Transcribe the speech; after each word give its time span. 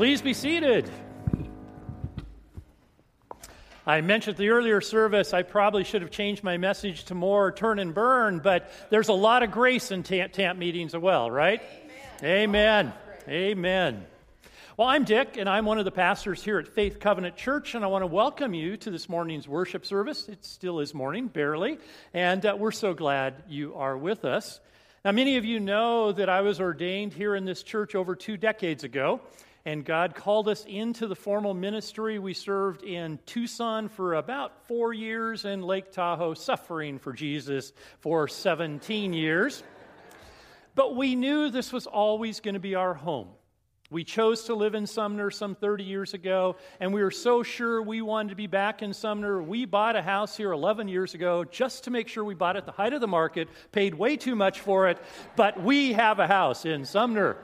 Please 0.00 0.22
be 0.22 0.32
seated. 0.32 0.90
I 3.86 4.00
mentioned 4.00 4.38
the 4.38 4.48
earlier 4.48 4.80
service, 4.80 5.34
I 5.34 5.42
probably 5.42 5.84
should 5.84 6.00
have 6.00 6.10
changed 6.10 6.42
my 6.42 6.56
message 6.56 7.04
to 7.04 7.14
more 7.14 7.52
turn 7.52 7.78
and 7.78 7.92
burn, 7.92 8.38
but 8.38 8.72
there's 8.88 9.08
a 9.08 9.12
lot 9.12 9.42
of 9.42 9.50
grace 9.50 9.90
in 9.90 10.02
TAMP, 10.02 10.32
TAMP 10.32 10.58
meetings 10.58 10.94
as 10.94 11.02
well, 11.02 11.30
right? 11.30 11.60
Amen. 12.22 12.86
Amen. 12.88 12.92
Amen. 13.28 14.06
Well, 14.78 14.88
I'm 14.88 15.04
Dick, 15.04 15.36
and 15.36 15.50
I'm 15.50 15.66
one 15.66 15.78
of 15.78 15.84
the 15.84 15.90
pastors 15.90 16.42
here 16.42 16.58
at 16.58 16.66
Faith 16.66 16.98
Covenant 16.98 17.36
Church, 17.36 17.74
and 17.74 17.84
I 17.84 17.88
want 17.88 18.00
to 18.00 18.06
welcome 18.06 18.54
you 18.54 18.78
to 18.78 18.90
this 18.90 19.06
morning's 19.06 19.46
worship 19.46 19.84
service. 19.84 20.30
It 20.30 20.46
still 20.46 20.80
is 20.80 20.94
morning, 20.94 21.26
barely, 21.26 21.76
and 22.14 22.46
uh, 22.46 22.56
we're 22.58 22.70
so 22.70 22.94
glad 22.94 23.34
you 23.50 23.74
are 23.74 23.98
with 23.98 24.24
us. 24.24 24.60
Now, 25.04 25.12
many 25.12 25.36
of 25.36 25.44
you 25.44 25.60
know 25.60 26.10
that 26.12 26.30
I 26.30 26.40
was 26.40 26.58
ordained 26.58 27.12
here 27.12 27.36
in 27.36 27.44
this 27.44 27.62
church 27.62 27.94
over 27.94 28.16
two 28.16 28.38
decades 28.38 28.82
ago 28.82 29.20
and 29.64 29.84
God 29.84 30.14
called 30.14 30.48
us 30.48 30.64
into 30.66 31.06
the 31.06 31.14
formal 31.14 31.54
ministry. 31.54 32.18
We 32.18 32.34
served 32.34 32.82
in 32.82 33.18
Tucson 33.26 33.88
for 33.88 34.14
about 34.14 34.66
four 34.66 34.92
years 34.94 35.44
and 35.44 35.64
Lake 35.64 35.92
Tahoe, 35.92 36.34
suffering 36.34 36.98
for 36.98 37.12
Jesus 37.12 37.72
for 37.98 38.26
17 38.26 39.12
years. 39.12 39.62
But 40.74 40.96
we 40.96 41.14
knew 41.14 41.50
this 41.50 41.72
was 41.72 41.86
always 41.86 42.40
going 42.40 42.54
to 42.54 42.60
be 42.60 42.74
our 42.74 42.94
home. 42.94 43.28
We 43.90 44.04
chose 44.04 44.44
to 44.44 44.54
live 44.54 44.76
in 44.76 44.86
Sumner 44.86 45.32
some 45.32 45.56
30 45.56 45.82
years 45.82 46.14
ago, 46.14 46.54
and 46.78 46.94
we 46.94 47.02
were 47.02 47.10
so 47.10 47.42
sure 47.42 47.82
we 47.82 48.02
wanted 48.02 48.28
to 48.28 48.36
be 48.36 48.46
back 48.46 48.82
in 48.82 48.94
Sumner. 48.94 49.42
We 49.42 49.64
bought 49.64 49.96
a 49.96 50.02
house 50.02 50.36
here 50.36 50.52
11 50.52 50.86
years 50.86 51.14
ago 51.14 51.42
just 51.42 51.84
to 51.84 51.90
make 51.90 52.06
sure 52.06 52.24
we 52.24 52.36
bought 52.36 52.54
it 52.54 52.60
at 52.60 52.66
the 52.66 52.72
height 52.72 52.92
of 52.92 53.00
the 53.00 53.08
market, 53.08 53.48
paid 53.72 53.94
way 53.94 54.16
too 54.16 54.36
much 54.36 54.60
for 54.60 54.88
it, 54.88 54.98
but 55.34 55.60
we 55.60 55.92
have 55.94 56.20
a 56.20 56.28
house 56.28 56.64
in 56.64 56.84
Sumner. 56.84 57.36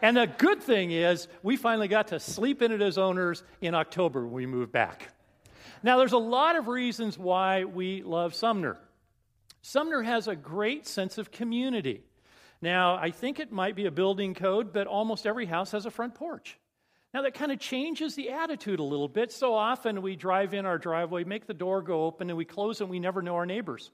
And 0.00 0.16
the 0.16 0.26
good 0.26 0.62
thing 0.62 0.92
is, 0.92 1.28
we 1.42 1.56
finally 1.56 1.88
got 1.88 2.08
to 2.08 2.20
sleep 2.20 2.62
in 2.62 2.72
it 2.72 2.80
as 2.80 2.98
owners 2.98 3.42
in 3.60 3.74
October 3.74 4.24
when 4.24 4.32
we 4.32 4.46
moved 4.46 4.72
back. 4.72 5.08
Now, 5.82 5.98
there's 5.98 6.12
a 6.12 6.18
lot 6.18 6.56
of 6.56 6.68
reasons 6.68 7.18
why 7.18 7.64
we 7.64 8.02
love 8.02 8.34
Sumner. 8.34 8.78
Sumner 9.62 10.02
has 10.02 10.28
a 10.28 10.36
great 10.36 10.86
sense 10.86 11.18
of 11.18 11.30
community. 11.30 12.02
Now, 12.60 12.96
I 12.96 13.10
think 13.10 13.38
it 13.38 13.52
might 13.52 13.76
be 13.76 13.86
a 13.86 13.90
building 13.90 14.34
code, 14.34 14.72
but 14.72 14.86
almost 14.86 15.26
every 15.26 15.46
house 15.46 15.72
has 15.72 15.86
a 15.86 15.90
front 15.90 16.14
porch. 16.14 16.58
Now, 17.14 17.22
that 17.22 17.34
kind 17.34 17.52
of 17.52 17.58
changes 17.58 18.14
the 18.14 18.30
attitude 18.30 18.80
a 18.80 18.84
little 18.84 19.08
bit. 19.08 19.32
So 19.32 19.54
often 19.54 20.02
we 20.02 20.16
drive 20.16 20.52
in 20.54 20.66
our 20.66 20.78
driveway, 20.78 21.24
make 21.24 21.46
the 21.46 21.54
door 21.54 21.80
go 21.82 22.04
open, 22.04 22.28
and 22.28 22.36
we 22.36 22.44
close 22.44 22.80
and 22.80 22.90
we 22.90 22.98
never 22.98 23.22
know 23.22 23.36
our 23.36 23.46
neighbors. 23.46 23.90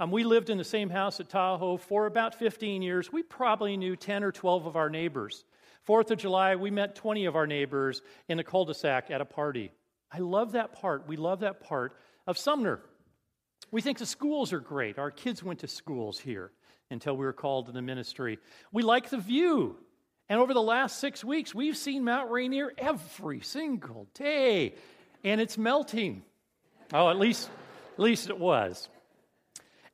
Um, 0.00 0.10
we 0.10 0.24
lived 0.24 0.50
in 0.50 0.58
the 0.58 0.64
same 0.64 0.90
house 0.90 1.20
at 1.20 1.28
Tahoe 1.28 1.76
for 1.76 2.06
about 2.06 2.34
15 2.34 2.82
years. 2.82 3.12
We 3.12 3.22
probably 3.22 3.76
knew 3.76 3.96
10 3.96 4.24
or 4.24 4.32
12 4.32 4.66
of 4.66 4.76
our 4.76 4.90
neighbors. 4.90 5.44
Fourth 5.82 6.10
of 6.10 6.18
July, 6.18 6.56
we 6.56 6.70
met 6.70 6.94
20 6.94 7.24
of 7.26 7.36
our 7.36 7.46
neighbors 7.46 8.02
in 8.28 8.38
a 8.38 8.44
cul 8.44 8.64
de 8.64 8.74
sac 8.74 9.10
at 9.10 9.20
a 9.20 9.24
party. 9.24 9.72
I 10.10 10.18
love 10.18 10.52
that 10.52 10.72
part. 10.72 11.08
We 11.08 11.16
love 11.16 11.40
that 11.40 11.60
part 11.60 11.96
of 12.26 12.38
Sumner. 12.38 12.80
We 13.70 13.80
think 13.80 13.98
the 13.98 14.06
schools 14.06 14.52
are 14.52 14.60
great. 14.60 14.98
Our 14.98 15.10
kids 15.10 15.42
went 15.42 15.60
to 15.60 15.68
schools 15.68 16.18
here 16.18 16.52
until 16.90 17.16
we 17.16 17.24
were 17.24 17.32
called 17.32 17.66
to 17.66 17.72
the 17.72 17.82
ministry. 17.82 18.38
We 18.70 18.82
like 18.82 19.10
the 19.10 19.18
view. 19.18 19.76
And 20.28 20.38
over 20.38 20.54
the 20.54 20.62
last 20.62 21.00
six 21.00 21.24
weeks, 21.24 21.54
we've 21.54 21.76
seen 21.76 22.04
Mount 22.04 22.30
Rainier 22.30 22.72
every 22.78 23.40
single 23.40 24.06
day, 24.14 24.74
and 25.24 25.40
it's 25.40 25.58
melting. 25.58 26.22
Oh, 26.92 27.10
at 27.10 27.18
least, 27.18 27.50
at 27.94 28.00
least 28.00 28.30
it 28.30 28.38
was. 28.38 28.88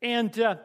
And 0.00 0.38
uh, 0.38 0.56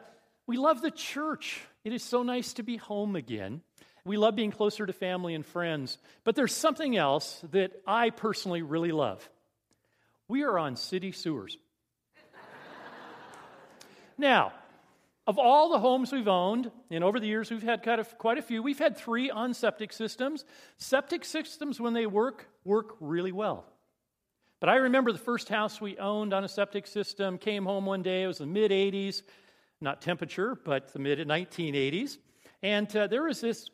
we 0.46 0.56
love 0.56 0.80
the 0.80 0.90
church. 0.90 1.60
It 1.84 1.92
is 1.92 2.02
so 2.02 2.22
nice 2.22 2.54
to 2.54 2.62
be 2.62 2.76
home 2.76 3.16
again. 3.16 3.62
We 4.04 4.18
love 4.18 4.36
being 4.36 4.50
closer 4.50 4.84
to 4.84 4.92
family 4.92 5.34
and 5.34 5.44
friends. 5.44 5.98
But 6.24 6.36
there's 6.36 6.54
something 6.54 6.96
else 6.96 7.42
that 7.52 7.72
I 7.86 8.10
personally 8.10 8.62
really 8.62 8.92
love. 8.92 9.28
We 10.28 10.42
are 10.42 10.58
on 10.58 10.76
city 10.76 11.12
sewers. 11.12 11.56
now, 14.18 14.52
of 15.26 15.38
all 15.38 15.70
the 15.70 15.78
homes 15.78 16.12
we've 16.12 16.28
owned, 16.28 16.70
and 16.90 17.02
over 17.02 17.18
the 17.18 17.26
years 17.26 17.50
we've 17.50 17.62
had 17.62 17.82
quite 17.82 17.98
a, 17.98 18.04
quite 18.04 18.38
a 18.38 18.42
few, 18.42 18.62
we've 18.62 18.78
had 18.78 18.98
three 18.98 19.30
on 19.30 19.54
septic 19.54 19.92
systems. 19.92 20.44
Septic 20.76 21.24
systems, 21.24 21.80
when 21.80 21.94
they 21.94 22.06
work, 22.06 22.46
work 22.64 22.96
really 23.00 23.32
well. 23.32 23.64
But 24.60 24.68
I 24.68 24.76
remember 24.76 25.12
the 25.12 25.18
first 25.18 25.48
house 25.48 25.80
we 25.80 25.98
owned 25.98 26.32
on 26.32 26.44
a 26.44 26.48
septic 26.48 26.86
system, 26.86 27.38
came 27.38 27.64
home 27.64 27.86
one 27.86 28.02
day, 28.02 28.22
it 28.22 28.26
was 28.26 28.38
the 28.38 28.46
mid 28.46 28.70
80s, 28.70 29.22
not 29.80 30.00
temperature, 30.00 30.54
but 30.54 30.92
the 30.92 30.98
mid 30.98 31.18
1980s. 31.18 32.18
And 32.62 32.94
uh, 32.96 33.06
there 33.06 33.24
was 33.24 33.40
this 33.40 33.68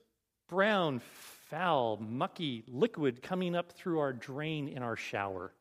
brown, 0.48 1.00
foul, 1.48 1.96
mucky 1.98 2.64
liquid 2.66 3.22
coming 3.22 3.54
up 3.54 3.72
through 3.72 4.00
our 4.00 4.12
drain 4.12 4.68
in 4.68 4.82
our 4.82 4.96
shower. 4.96 5.52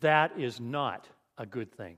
That 0.00 0.38
is 0.38 0.60
not 0.60 1.08
a 1.38 1.46
good 1.46 1.72
thing. 1.72 1.96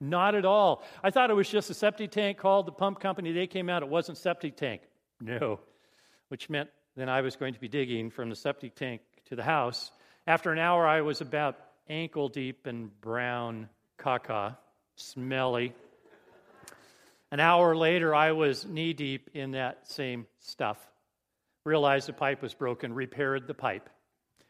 Not 0.00 0.34
at 0.34 0.44
all. 0.44 0.82
I 1.02 1.10
thought 1.10 1.30
it 1.30 1.34
was 1.34 1.48
just 1.48 1.70
a 1.70 1.74
septic 1.74 2.10
tank 2.10 2.38
called 2.38 2.66
the 2.66 2.72
pump 2.72 2.98
company. 2.98 3.32
They 3.32 3.46
came 3.46 3.68
out, 3.68 3.82
it 3.82 3.88
wasn't 3.88 4.18
septic 4.18 4.56
tank. 4.56 4.82
No. 5.20 5.60
Which 6.28 6.50
meant 6.50 6.70
then 6.96 7.08
I 7.08 7.20
was 7.20 7.36
going 7.36 7.54
to 7.54 7.60
be 7.60 7.68
digging 7.68 8.10
from 8.10 8.28
the 8.28 8.36
septic 8.36 8.74
tank 8.74 9.00
to 9.26 9.36
the 9.36 9.42
house 9.42 9.92
after 10.26 10.52
an 10.52 10.58
hour, 10.58 10.86
I 10.86 11.00
was 11.00 11.20
about 11.20 11.58
ankle 11.88 12.28
deep 12.28 12.66
in 12.66 12.90
brown 13.00 13.68
caca, 13.98 14.56
smelly. 14.96 15.74
An 17.30 17.40
hour 17.40 17.74
later, 17.74 18.14
I 18.14 18.32
was 18.32 18.66
knee 18.66 18.92
deep 18.92 19.30
in 19.34 19.52
that 19.52 19.90
same 19.90 20.26
stuff. 20.38 20.78
Realized 21.64 22.08
the 22.08 22.12
pipe 22.12 22.42
was 22.42 22.54
broken, 22.54 22.92
repaired 22.92 23.46
the 23.46 23.54
pipe. 23.54 23.88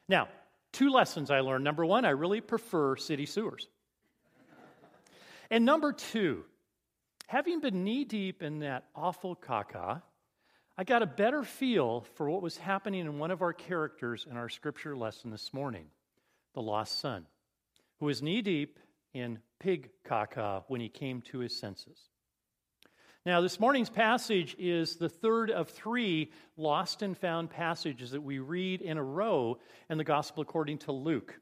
Now, 0.09 0.29
two 0.73 0.91
lessons 0.91 1.31
I 1.31 1.41
learned. 1.41 1.65
Number 1.65 1.87
one, 1.87 2.05
I 2.05 2.11
really 2.11 2.41
prefer 2.41 2.97
city 2.97 3.27
sewers. 3.27 3.69
and 5.51 5.65
number 5.65 5.93
two, 5.93 6.45
having 7.29 7.61
been 7.61 7.85
knee 7.85 8.05
deep 8.05 8.43
in 8.43 8.59
that 8.61 8.85
awful 8.95 9.37
caca, 9.37 10.03
I 10.79 10.85
got 10.85 11.03
a 11.03 11.07
better 11.07 11.43
feel 11.43 12.07
for 12.15 12.31
what 12.31 12.41
was 12.41 12.57
happening 12.57 13.01
in 13.01 13.19
one 13.19 13.31
of 13.31 13.43
our 13.43 13.53
characters 13.53 14.27
in 14.31 14.39
our 14.39 14.49
scripture 14.49 14.97
lesson 14.97 15.31
this 15.31 15.53
morning 15.53 15.87
the 16.55 16.63
lost 16.63 17.01
son, 17.01 17.27
who 17.99 18.07
was 18.07 18.23
knee 18.23 18.43
deep 18.43 18.79
in 19.13 19.39
pig 19.59 19.91
caca 20.07 20.65
when 20.69 20.81
he 20.81 20.89
came 20.89 21.21
to 21.23 21.39
his 21.39 21.59
senses. 21.59 21.99
Now, 23.25 23.41
this 23.41 23.61
morning's 23.61 23.91
passage 23.91 24.57
is 24.59 24.97
the 24.97 25.09
third 25.09 25.51
of 25.51 25.69
three 25.69 26.33
lost 26.57 27.03
and 27.03 27.17
found 27.17 27.51
passages 27.51 28.11
that 28.11 28.23
we 28.23 28.39
read 28.39 28.81
in 28.81 28.99
a 28.99 29.03
row 29.03 29.59
in 29.89 29.99
the 29.99 30.05
Gospel 30.05 30.43
according 30.43 30.79
to 30.79 30.93
Luke. 30.93 31.39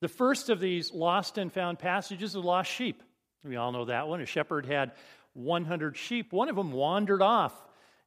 The 0.00 0.08
first 0.08 0.48
of 0.48 0.60
these 0.60 0.92
lost 0.92 1.38
and 1.38 1.52
found 1.52 1.78
passages 1.78 2.30
is 2.30 2.34
the 2.34 2.42
lost 2.42 2.70
sheep. 2.70 3.02
We 3.44 3.56
all 3.56 3.72
know 3.72 3.86
that 3.86 4.08
one. 4.08 4.20
A 4.20 4.26
shepherd 4.26 4.66
had 4.66 4.92
100 5.34 5.96
sheep. 5.96 6.32
One 6.32 6.48
of 6.48 6.56
them 6.56 6.72
wandered 6.72 7.22
off 7.22 7.52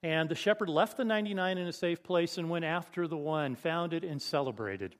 and 0.03 0.29
the 0.29 0.35
shepherd 0.35 0.69
left 0.69 0.97
the 0.97 1.05
99 1.05 1.57
in 1.57 1.67
a 1.67 1.73
safe 1.73 2.03
place 2.03 2.37
and 2.37 2.49
went 2.49 2.65
after 2.65 3.07
the 3.07 3.17
one, 3.17 3.55
found 3.55 3.93
it, 3.93 4.03
and 4.03 4.21
celebrated. 4.21 4.95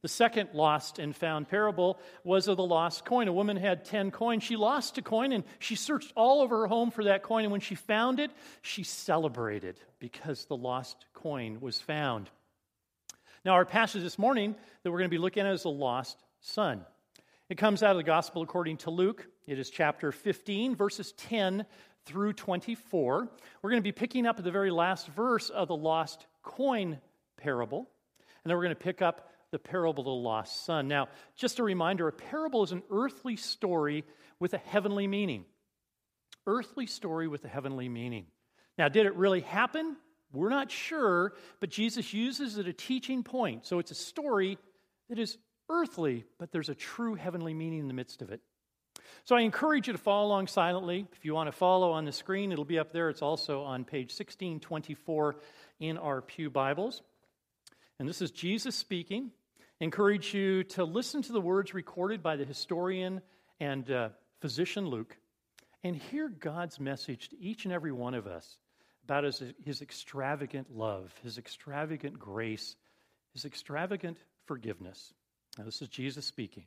The 0.00 0.08
second 0.08 0.50
lost 0.52 0.98
and 0.98 1.14
found 1.14 1.48
parable 1.48 1.98
was 2.22 2.46
of 2.46 2.56
the 2.56 2.64
lost 2.64 3.04
coin. 3.04 3.26
A 3.26 3.32
woman 3.32 3.56
had 3.56 3.84
10 3.84 4.12
coins. 4.12 4.44
She 4.44 4.56
lost 4.56 4.96
a 4.98 5.02
coin 5.02 5.32
and 5.32 5.42
she 5.58 5.74
searched 5.74 6.12
all 6.14 6.40
over 6.40 6.60
her 6.60 6.66
home 6.68 6.92
for 6.92 7.04
that 7.04 7.24
coin. 7.24 7.44
And 7.44 7.50
when 7.50 7.60
she 7.60 7.74
found 7.74 8.20
it, 8.20 8.30
she 8.62 8.84
celebrated 8.84 9.80
because 9.98 10.44
the 10.44 10.56
lost 10.56 11.04
coin 11.14 11.60
was 11.60 11.80
found. 11.80 12.30
Now, 13.44 13.52
our 13.54 13.64
passage 13.64 14.02
this 14.02 14.18
morning 14.18 14.54
that 14.82 14.90
we're 14.90 14.98
going 14.98 15.10
to 15.10 15.14
be 15.14 15.18
looking 15.18 15.46
at 15.46 15.52
is 15.52 15.62
the 15.62 15.70
lost 15.70 16.22
son. 16.40 16.84
It 17.48 17.56
comes 17.56 17.82
out 17.82 17.92
of 17.92 17.96
the 17.96 18.02
Gospel 18.02 18.42
according 18.42 18.76
to 18.78 18.90
Luke. 18.90 19.26
It 19.46 19.58
is 19.58 19.70
chapter 19.70 20.12
15, 20.12 20.76
verses 20.76 21.12
10 21.12 21.64
through 22.08 22.32
24. 22.32 23.28
We're 23.62 23.70
going 23.70 23.82
to 23.82 23.86
be 23.86 23.92
picking 23.92 24.26
up 24.26 24.38
at 24.38 24.44
the 24.44 24.50
very 24.50 24.70
last 24.70 25.06
verse 25.08 25.50
of 25.50 25.68
the 25.68 25.76
lost 25.76 26.26
coin 26.42 26.98
parable, 27.36 27.88
and 28.42 28.50
then 28.50 28.56
we're 28.56 28.64
going 28.64 28.74
to 28.74 28.82
pick 28.82 29.02
up 29.02 29.30
the 29.50 29.58
parable 29.58 30.00
of 30.00 30.06
the 30.06 30.10
lost 30.10 30.64
son. 30.64 30.88
Now, 30.88 31.08
just 31.36 31.58
a 31.58 31.62
reminder 31.62 32.08
a 32.08 32.12
parable 32.12 32.62
is 32.64 32.72
an 32.72 32.82
earthly 32.90 33.36
story 33.36 34.04
with 34.40 34.54
a 34.54 34.58
heavenly 34.58 35.06
meaning. 35.06 35.44
Earthly 36.46 36.86
story 36.86 37.28
with 37.28 37.44
a 37.44 37.48
heavenly 37.48 37.88
meaning. 37.88 38.26
Now, 38.78 38.88
did 38.88 39.06
it 39.06 39.14
really 39.14 39.40
happen? 39.40 39.96
We're 40.32 40.48
not 40.48 40.70
sure, 40.70 41.34
but 41.60 41.70
Jesus 41.70 42.12
uses 42.12 42.58
it 42.58 42.68
a 42.68 42.72
teaching 42.72 43.22
point. 43.22 43.66
So 43.66 43.78
it's 43.78 43.90
a 43.90 43.94
story 43.94 44.58
that 45.08 45.18
is 45.18 45.36
earthly, 45.68 46.24
but 46.38 46.52
there's 46.52 46.68
a 46.68 46.74
true 46.74 47.14
heavenly 47.14 47.54
meaning 47.54 47.80
in 47.80 47.88
the 47.88 47.94
midst 47.94 48.22
of 48.22 48.30
it. 48.30 48.40
So 49.24 49.36
I 49.36 49.40
encourage 49.40 49.86
you 49.86 49.92
to 49.92 49.98
follow 49.98 50.26
along 50.26 50.46
silently. 50.46 51.06
If 51.12 51.24
you 51.24 51.34
want 51.34 51.48
to 51.48 51.52
follow 51.52 51.92
on 51.92 52.04
the 52.04 52.12
screen, 52.12 52.52
it'll 52.52 52.64
be 52.64 52.78
up 52.78 52.92
there. 52.92 53.08
It's 53.10 53.22
also 53.22 53.62
on 53.62 53.84
page 53.84 54.10
1624 54.10 55.36
in 55.80 55.98
our 55.98 56.22
Pew 56.22 56.50
Bibles. 56.50 57.02
And 57.98 58.08
this 58.08 58.22
is 58.22 58.30
Jesus 58.30 58.76
speaking. 58.76 59.32
encourage 59.80 60.34
you 60.34 60.64
to 60.64 60.84
listen 60.84 61.22
to 61.22 61.32
the 61.32 61.40
words 61.40 61.74
recorded 61.74 62.22
by 62.22 62.36
the 62.36 62.44
historian 62.44 63.20
and 63.60 63.90
uh, 63.90 64.08
physician 64.40 64.86
Luke 64.86 65.16
and 65.84 65.96
hear 65.96 66.28
God's 66.28 66.80
message 66.80 67.28
to 67.30 67.40
each 67.40 67.64
and 67.64 67.72
every 67.72 67.92
one 67.92 68.14
of 68.14 68.26
us 68.26 68.58
about 69.04 69.24
his, 69.24 69.42
his 69.64 69.80
extravagant 69.80 70.74
love, 70.74 71.14
his 71.22 71.38
extravagant 71.38 72.18
grace, 72.18 72.76
his 73.32 73.44
extravagant 73.44 74.18
forgiveness. 74.46 75.14
Now, 75.56 75.64
this 75.64 75.80
is 75.80 75.88
Jesus 75.88 76.26
speaking. 76.26 76.64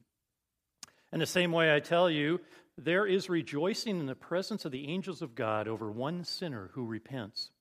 In 1.14 1.20
the 1.20 1.26
same 1.26 1.52
way, 1.52 1.76
I 1.76 1.80
tell 1.80 2.10
you, 2.10 2.40
there 2.78 3.06
is 3.06 3.30
rejoicing 3.30 4.00
in 4.00 4.06
the 4.06 4.16
presence 4.16 4.66
of 4.66 4.72
the 4.72 4.88
angels 4.88 5.22
of 5.22 5.36
God 5.36 5.68
over 5.68 5.92
one 5.92 6.24
sinner 6.24 6.72
who 6.74 6.86
repents. 6.86 7.52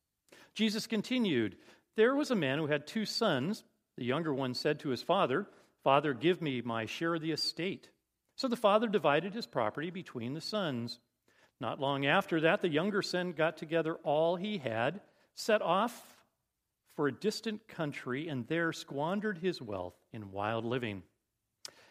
Jesus 0.54 0.86
continued, 0.86 1.56
There 1.96 2.14
was 2.14 2.30
a 2.30 2.36
man 2.36 2.58
who 2.58 2.68
had 2.68 2.86
two 2.86 3.04
sons. 3.04 3.64
The 3.96 4.04
younger 4.04 4.32
one 4.32 4.54
said 4.54 4.80
to 4.80 4.90
his 4.90 5.02
father, 5.02 5.46
Father, 5.82 6.14
give 6.14 6.40
me 6.40 6.62
my 6.62 6.86
share 6.86 7.14
of 7.14 7.22
the 7.22 7.32
estate. 7.32 7.90
So 8.36 8.48
the 8.48 8.56
father 8.56 8.88
divided 8.88 9.34
his 9.34 9.46
property 9.46 9.90
between 9.90 10.34
the 10.34 10.40
sons. 10.40 11.00
Not 11.60 11.80
long 11.80 12.06
after 12.06 12.40
that, 12.42 12.62
the 12.62 12.68
younger 12.68 13.02
son 13.02 13.32
got 13.32 13.58
together 13.58 13.96
all 13.96 14.36
he 14.36 14.58
had, 14.58 15.00
set 15.34 15.60
off 15.60 16.16
for 16.96 17.08
a 17.08 17.12
distant 17.12 17.68
country, 17.68 18.28
and 18.28 18.46
there 18.46 18.72
squandered 18.72 19.38
his 19.38 19.60
wealth 19.60 19.94
in 20.12 20.32
wild 20.32 20.64
living. 20.64 21.02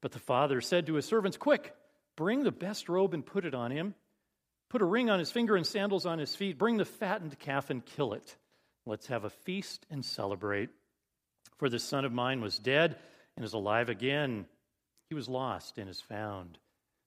But 0.00 0.12
the 0.12 0.18
father 0.18 0.60
said 0.60 0.86
to 0.86 0.94
his 0.94 1.06
servants, 1.06 1.36
Quick, 1.36 1.74
bring 2.16 2.42
the 2.42 2.52
best 2.52 2.88
robe 2.88 3.14
and 3.14 3.24
put 3.24 3.44
it 3.44 3.54
on 3.54 3.70
him. 3.70 3.94
Put 4.70 4.82
a 4.82 4.86
ring 4.86 5.10
on 5.10 5.18
his 5.18 5.32
finger 5.32 5.56
and 5.56 5.66
sandals 5.66 6.06
on 6.06 6.18
his 6.18 6.34
feet. 6.36 6.58
Bring 6.58 6.76
the 6.76 6.84
fattened 6.84 7.38
calf 7.38 7.70
and 7.70 7.84
kill 7.84 8.12
it. 8.12 8.36
Let's 8.86 9.06
have 9.06 9.24
a 9.24 9.30
feast 9.30 9.86
and 9.90 10.04
celebrate. 10.04 10.70
For 11.56 11.68
this 11.68 11.84
son 11.84 12.04
of 12.04 12.12
mine 12.12 12.40
was 12.40 12.58
dead 12.58 12.96
and 13.36 13.44
is 13.44 13.54
alive 13.54 13.88
again. 13.88 14.46
He 15.08 15.14
was 15.14 15.28
lost 15.28 15.78
and 15.78 15.88
is 15.88 16.00
found. 16.00 16.58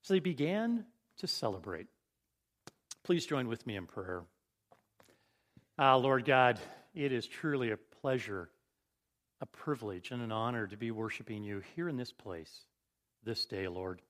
So 0.02 0.14
they 0.14 0.20
began 0.20 0.86
to 1.18 1.28
celebrate. 1.28 1.88
Please 3.04 3.26
join 3.26 3.48
with 3.48 3.66
me 3.66 3.76
in 3.76 3.86
prayer. 3.86 4.24
Ah, 5.78 5.96
Lord 5.96 6.26
God, 6.26 6.60
it 6.94 7.12
is 7.12 7.26
truly 7.26 7.72
a 7.72 7.78
pleasure, 7.78 8.50
a 9.40 9.46
privilege, 9.46 10.12
and 10.12 10.22
an 10.22 10.32
honor 10.32 10.68
to 10.68 10.78
be 10.78 10.92
worshiping 10.92 11.44
you 11.44 11.62
here 11.76 11.88
in 11.88 11.98
this 11.98 12.12
place 12.12 12.66
this 13.24 13.46
day, 13.46 13.68
Lord. 13.68 14.02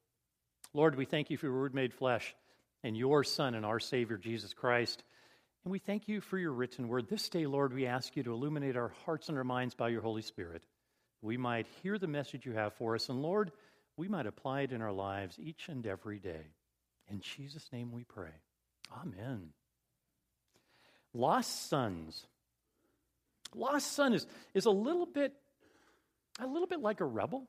Lord, 0.74 0.96
we 0.96 1.06
thank 1.06 1.30
you 1.30 1.38
for 1.38 1.48
your 1.48 1.60
word 1.60 1.76
made 1.76 1.94
flesh 1.94 2.36
and 2.84 2.96
your 2.96 3.24
Son 3.24 3.56
and 3.56 3.66
our 3.66 3.80
Savior, 3.80 4.18
Jesus 4.18 4.54
Christ. 4.54 5.04
And 5.64 5.72
we 5.72 5.80
thank 5.80 6.08
you 6.08 6.22
for 6.22 6.38
your 6.38 6.52
written 6.52 6.88
word. 6.88 7.08
This 7.10 7.30
day, 7.30 7.46
Lord, 7.46 7.74
we 7.74 7.86
ask 7.86 8.16
you 8.16 8.24
to 8.24 8.32
illuminate 8.34 8.78
our 8.78 8.94
hearts 9.06 9.30
and 9.30 9.38
our 9.38 9.44
minds 9.44 9.76
by 9.76 9.90
your 9.90 10.02
Holy 10.02 10.22
Spirit. 10.22 10.64
We 11.22 11.38
might 11.38 11.68
hear 11.84 12.00
the 12.00 12.08
message 12.08 12.46
you 12.46 12.54
have 12.54 12.74
for 12.74 12.96
us, 12.96 13.10
and 13.10 13.22
Lord, 13.22 13.52
we 13.96 14.08
might 14.08 14.26
apply 14.26 14.62
it 14.62 14.72
in 14.72 14.82
our 14.82 14.92
lives 14.92 15.38
each 15.40 15.70
and 15.70 15.86
every 15.86 16.18
day. 16.18 16.48
In 17.10 17.22
Jesus' 17.22 17.70
name 17.72 17.92
we 17.92 18.04
pray. 18.04 18.32
Amen. 19.00 19.50
Lost 21.14 21.70
sons. 21.70 22.26
Lost 23.54 23.94
son 23.94 24.14
is, 24.14 24.26
is 24.54 24.66
a 24.66 24.72
little 24.72 25.06
bit 25.06 25.34
a 26.40 26.48
little 26.48 26.68
bit 26.68 26.80
like 26.80 27.02
a 27.02 27.06
rebel. 27.06 27.48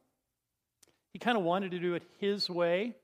He 1.13 1.19
kind 1.19 1.37
of 1.37 1.45
wanted 1.45 1.73
to 1.73 1.79
do 1.79 1.95
it 1.95 2.05
his 2.19 2.49
way. 2.49 2.95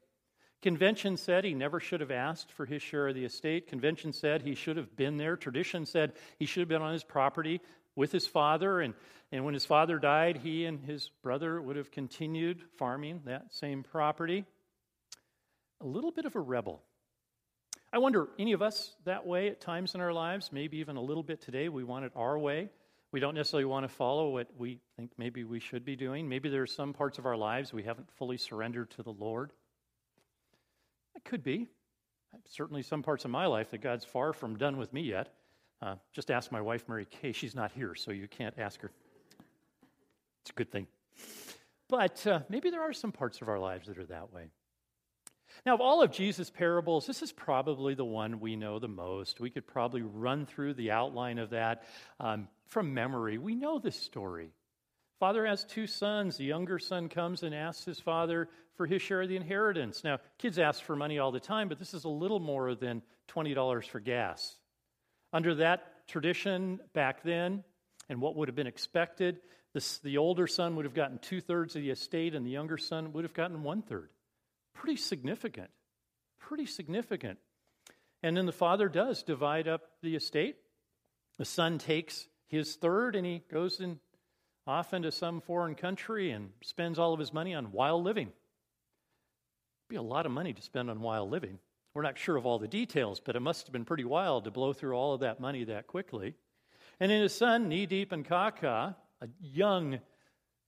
Convention 0.61 1.17
said 1.17 1.45
he 1.45 1.55
never 1.55 1.79
should 1.79 2.01
have 2.01 2.11
asked 2.11 2.51
for 2.51 2.67
his 2.67 2.83
share 2.83 3.09
of 3.09 3.15
the 3.15 3.25
estate. 3.25 3.69
Convention 3.69 4.13
said 4.13 4.43
he 4.43 4.55
should 4.55 4.77
have 4.77 4.97
been 4.97 5.17
there. 5.17 5.37
Tradition 5.37 5.87
said 5.87 6.15
he 6.39 6.47
should 6.47 6.61
have 6.61 6.69
been 6.69 6.83
on 6.83 6.93
his 6.93 7.05
property 7.05 7.61
with 7.95 8.11
his 8.11 8.27
father. 8.27 8.81
And, 8.81 8.95
and 9.31 9.45
when 9.45 9.55
his 9.55 9.65
father 9.65 9.99
died, 9.99 10.39
he 10.39 10.65
and 10.65 10.81
his 10.81 11.11
brother 11.23 11.61
would 11.61 11.77
have 11.77 11.93
continued 11.93 12.63
farming 12.77 13.23
that 13.27 13.55
same 13.55 13.85
property. 13.85 14.45
A 15.81 15.87
little 15.87 16.11
bit 16.11 16.25
of 16.25 16.35
a 16.35 16.41
rebel. 16.41 16.83
I 17.93 17.99
wonder, 17.99 18.29
any 18.39 18.53
of 18.53 18.61
us 18.61 18.95
that 19.05 19.27
way 19.27 19.49
at 19.49 19.61
times 19.61 19.95
in 19.95 20.01
our 20.01 20.13
lives, 20.13 20.51
maybe 20.53 20.79
even 20.79 20.97
a 20.97 21.01
little 21.01 21.23
bit 21.23 21.41
today, 21.41 21.69
we 21.69 21.85
want 21.85 22.05
it 22.05 22.13
our 22.17 22.39
way. 22.39 22.69
We 23.11 23.21
don't 23.21 23.35
necessarily 23.35 23.65
want 23.65 23.85
to 23.85 23.89
follow 23.89 24.29
what 24.31 24.49
we 24.57 24.81
think 24.97 25.13
maybe 25.17 25.45
we 25.45 25.61
should 25.61 25.85
be 25.85 25.97
doing. 25.97 26.29
Maybe 26.29 26.49
there 26.49 26.63
are 26.63 26.67
some 26.67 26.93
parts 26.93 27.19
of 27.19 27.25
our 27.25 27.37
lives 27.37 27.73
we 27.73 27.83
haven't 27.83 28.11
fully 28.11 28.37
surrendered 28.37 28.91
to 28.93 29.03
the 29.03 29.13
Lord. 29.13 29.53
It 31.17 31.25
could 31.25 31.43
be. 31.43 31.69
Certainly, 32.47 32.83
some 32.83 33.03
parts 33.03 33.25
of 33.25 33.31
my 33.31 33.47
life 33.47 33.71
that 33.71 33.79
God's 33.79 34.05
far 34.05 34.35
from 34.35 34.57
done 34.57 34.77
with 34.77 34.93
me 34.93 35.01
yet. 35.01 35.33
Uh, 35.81 35.95
just 36.13 36.31
ask 36.31 36.53
my 36.53 36.61
wife, 36.61 36.85
Mary 36.89 37.07
Kay. 37.07 37.33
She's 37.33 37.55
not 37.55 37.73
here, 37.73 37.95
so 37.95 38.11
you 38.11 38.29
can't 38.29 38.55
ask 38.59 38.81
her. 38.83 38.91
It's 40.43 40.51
a 40.51 40.53
good 40.53 40.71
thing. 40.71 40.87
But 41.89 42.27
uh, 42.27 42.41
maybe 42.49 42.71
there 42.71 42.83
are 42.83 42.93
some 42.93 43.13
parts 43.13 43.41
of 43.41 43.49
our 43.49 43.59
lives 43.59 43.89
that 43.89 43.99
are 43.99 44.07
that 44.07 44.33
way. 44.33 44.51
Now, 45.67 45.75
of 45.75 45.81
all 45.81 46.03
of 46.03 46.13
Jesus' 46.13 46.51
parables, 46.51 47.07
this 47.07 47.23
is 47.23 47.33
probably 47.33 47.95
the 47.95 48.05
one 48.05 48.41
we 48.41 48.57
know 48.57 48.79
the 48.79 48.89
most. 48.89 49.41
We 49.41 49.51
could 49.51 49.67
probably 49.67 50.03
run 50.03 50.47
through 50.47 50.75
the 50.75 50.91
outline 50.91 51.39
of 51.39 51.51
that 51.51 51.85
um, 52.21 52.49
from 52.67 52.95
memory. 52.95 53.39
We 53.39 53.55
know 53.55 53.79
this 53.79 53.99
story. 53.99 54.51
Father 55.19 55.45
has 55.47 55.65
two 55.65 55.87
sons. 55.87 56.37
The 56.37 56.45
younger 56.45 56.79
son 56.79 57.09
comes 57.09 57.43
and 57.43 57.55
asks 57.55 57.85
his 57.85 57.99
father 57.99 58.49
for 58.77 58.87
his 58.87 59.03
share 59.03 59.23
of 59.23 59.29
the 59.29 59.37
inheritance. 59.37 60.05
Now, 60.05 60.19
kids 60.39 60.59
ask 60.59 60.83
for 60.83 60.95
money 60.95 61.19
all 61.19 61.33
the 61.33 61.41
time, 61.41 61.69
but 61.69 61.79
this 61.79 61.93
is 61.93 62.05
a 62.05 62.09
little 62.09 62.39
more 62.39 62.75
than 62.75 63.03
$20 63.29 63.85
for 63.89 63.99
gas. 63.99 64.57
Under 65.33 65.57
that 65.57 66.07
tradition 66.07 66.79
back 66.95 67.23
then, 67.25 67.65
and 68.09 68.21
what 68.21 68.37
would 68.37 68.49
have 68.49 68.55
been 68.55 68.69
expected, 68.69 69.41
this, 69.75 69.99
the 69.99 70.19
older 70.19 70.47
son 70.47 70.77
would 70.77 70.85
have 70.85 70.95
gotten 70.95 71.19
two 71.19 71.41
thirds 71.41 71.75
of 71.77 71.83
the 71.83 71.91
estate, 71.91 72.35
and 72.35 72.47
the 72.47 72.51
younger 72.51 72.79
son 72.79 73.13
would 73.13 73.25
have 73.25 73.35
gotten 73.35 73.63
one 73.63 73.83
third. 73.83 74.11
Pretty 74.79 74.97
significant. 74.97 75.71
Pretty 76.39 76.65
significant. 76.65 77.39
And 78.23 78.37
then 78.37 78.47
the 78.47 78.53
father 78.53 78.89
does 78.89 79.25
divide 79.25 79.67
up 79.67 79.83
the 80.03 80.15
estate. 80.15 80.55
The 81.37 81.45
son 81.45 81.79
takes 81.79 82.29
his 82.47 82.77
third 82.77 83.17
and 83.17 83.27
he 83.27 83.43
goes 83.51 83.81
in, 83.81 83.99
off 84.69 84.95
into 84.95 85.11
some 85.11 85.41
foreign 85.41 85.75
country 85.75 86.31
and 86.31 86.51
spends 86.63 86.97
all 86.97 87.13
of 87.13 87.19
his 87.19 87.33
money 87.33 87.55
on 87.55 87.73
wild 87.73 88.05
living. 88.05 88.31
Be 89.89 89.97
a 89.97 90.03
lot 90.03 90.27
of 90.27 90.33
money 90.33 90.53
to 90.53 90.63
spend 90.63 90.91
on 90.91 91.01
wild 91.01 91.29
living. 91.29 91.59
We're 91.93 92.03
not 92.03 92.17
sure 92.17 92.37
of 92.37 92.47
all 92.47 92.61
the 92.61 92.69
details, 92.69 93.21
but 93.21 93.35
it 93.35 93.41
must 93.41 93.67
have 93.67 93.73
been 93.73 93.85
pretty 93.85 94.05
wild 94.05 94.45
to 94.45 94.53
blow 94.53 94.73
through 94.73 94.95
all 94.95 95.15
of 95.15 95.21
that 95.21 95.41
money 95.41 95.65
that 95.65 95.89
quickly. 95.89 96.37
And 97.01 97.11
then 97.11 97.23
his 97.23 97.35
son, 97.35 97.69
knee 97.69 97.87
deep 97.87 98.13
in 98.13 98.23
caca, 98.23 98.95
a 99.21 99.29
young 99.41 99.99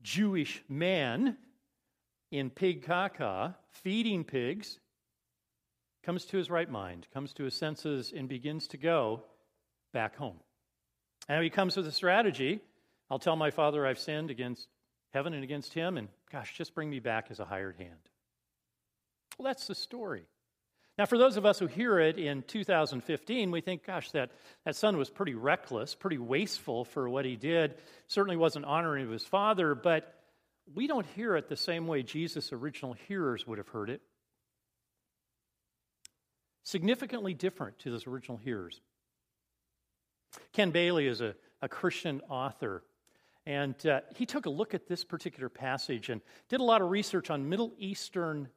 Jewish 0.02 0.64
man, 0.68 1.36
in 2.30 2.50
pig 2.50 2.84
caca, 2.84 3.54
feeding 3.70 4.24
pigs, 4.24 4.78
comes 6.02 6.24
to 6.26 6.36
his 6.36 6.50
right 6.50 6.70
mind, 6.70 7.06
comes 7.12 7.32
to 7.34 7.44
his 7.44 7.54
senses, 7.54 8.12
and 8.16 8.28
begins 8.28 8.68
to 8.68 8.76
go 8.76 9.22
back 9.92 10.16
home. 10.16 10.38
And 11.28 11.42
he 11.42 11.50
comes 11.50 11.76
with 11.76 11.86
a 11.86 11.92
strategy. 11.92 12.60
I'll 13.10 13.18
tell 13.18 13.36
my 13.36 13.50
father 13.50 13.86
I've 13.86 13.98
sinned 13.98 14.30
against 14.30 14.68
heaven 15.12 15.34
and 15.34 15.44
against 15.44 15.74
him, 15.74 15.96
and 15.96 16.08
gosh, 16.30 16.56
just 16.56 16.74
bring 16.74 16.88
me 16.88 17.00
back 17.00 17.26
as 17.30 17.40
a 17.40 17.44
hired 17.44 17.76
hand. 17.76 17.98
Well, 19.38 19.46
that's 19.46 19.66
the 19.66 19.74
story. 19.74 20.24
Now, 20.98 21.06
for 21.06 21.16
those 21.16 21.36
of 21.36 21.46
us 21.46 21.58
who 21.58 21.66
hear 21.66 21.98
it 21.98 22.18
in 22.18 22.42
2015, 22.42 23.50
we 23.50 23.62
think, 23.62 23.86
gosh, 23.86 24.10
that, 24.10 24.30
that 24.64 24.76
son 24.76 24.98
was 24.98 25.08
pretty 25.08 25.34
reckless, 25.34 25.94
pretty 25.94 26.18
wasteful 26.18 26.84
for 26.84 27.08
what 27.08 27.24
he 27.24 27.36
did. 27.36 27.76
Certainly 28.06 28.36
wasn't 28.36 28.66
honoring 28.66 29.06
of 29.06 29.10
his 29.10 29.24
father, 29.24 29.74
but 29.74 30.19
we 30.74 30.86
don't 30.86 31.06
hear 31.14 31.36
it 31.36 31.48
the 31.48 31.56
same 31.56 31.86
way 31.86 32.02
Jesus' 32.02 32.52
original 32.52 32.92
hearers 32.92 33.46
would 33.46 33.58
have 33.58 33.68
heard 33.68 33.90
it. 33.90 34.02
Significantly 36.62 37.34
different 37.34 37.78
to 37.80 37.90
those 37.90 38.06
original 38.06 38.36
hearers. 38.36 38.80
Ken 40.52 40.70
Bailey 40.70 41.06
is 41.06 41.20
a, 41.20 41.34
a 41.60 41.68
Christian 41.68 42.20
author, 42.28 42.84
And 43.46 43.74
uh, 43.86 44.00
he 44.14 44.26
took 44.26 44.46
a 44.46 44.50
look 44.50 44.74
at 44.74 44.86
this 44.86 45.04
particular 45.04 45.48
passage 45.48 46.10
and 46.10 46.20
did 46.48 46.60
a 46.60 46.64
lot 46.64 46.82
of 46.82 46.90
research 46.90 47.30
on 47.30 47.48
Middle 47.48 47.72
Eastern 47.78 48.48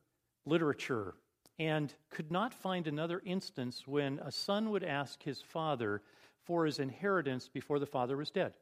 literature 0.45 1.15
and 1.57 1.93
could 2.09 2.31
not 2.31 2.53
find 2.53 2.87
another 2.87 3.21
instance 3.25 3.87
when 3.87 4.19
a 4.19 4.31
son 4.31 4.71
would 4.71 4.83
ask 4.83 5.23
his 5.23 5.41
father 5.41 6.01
for 6.43 6.65
his 6.65 6.79
inheritance 6.79 7.47
before 7.47 7.79
the 7.79 7.85
father 7.85 8.17
was 8.17 8.29
dead. 8.29 8.53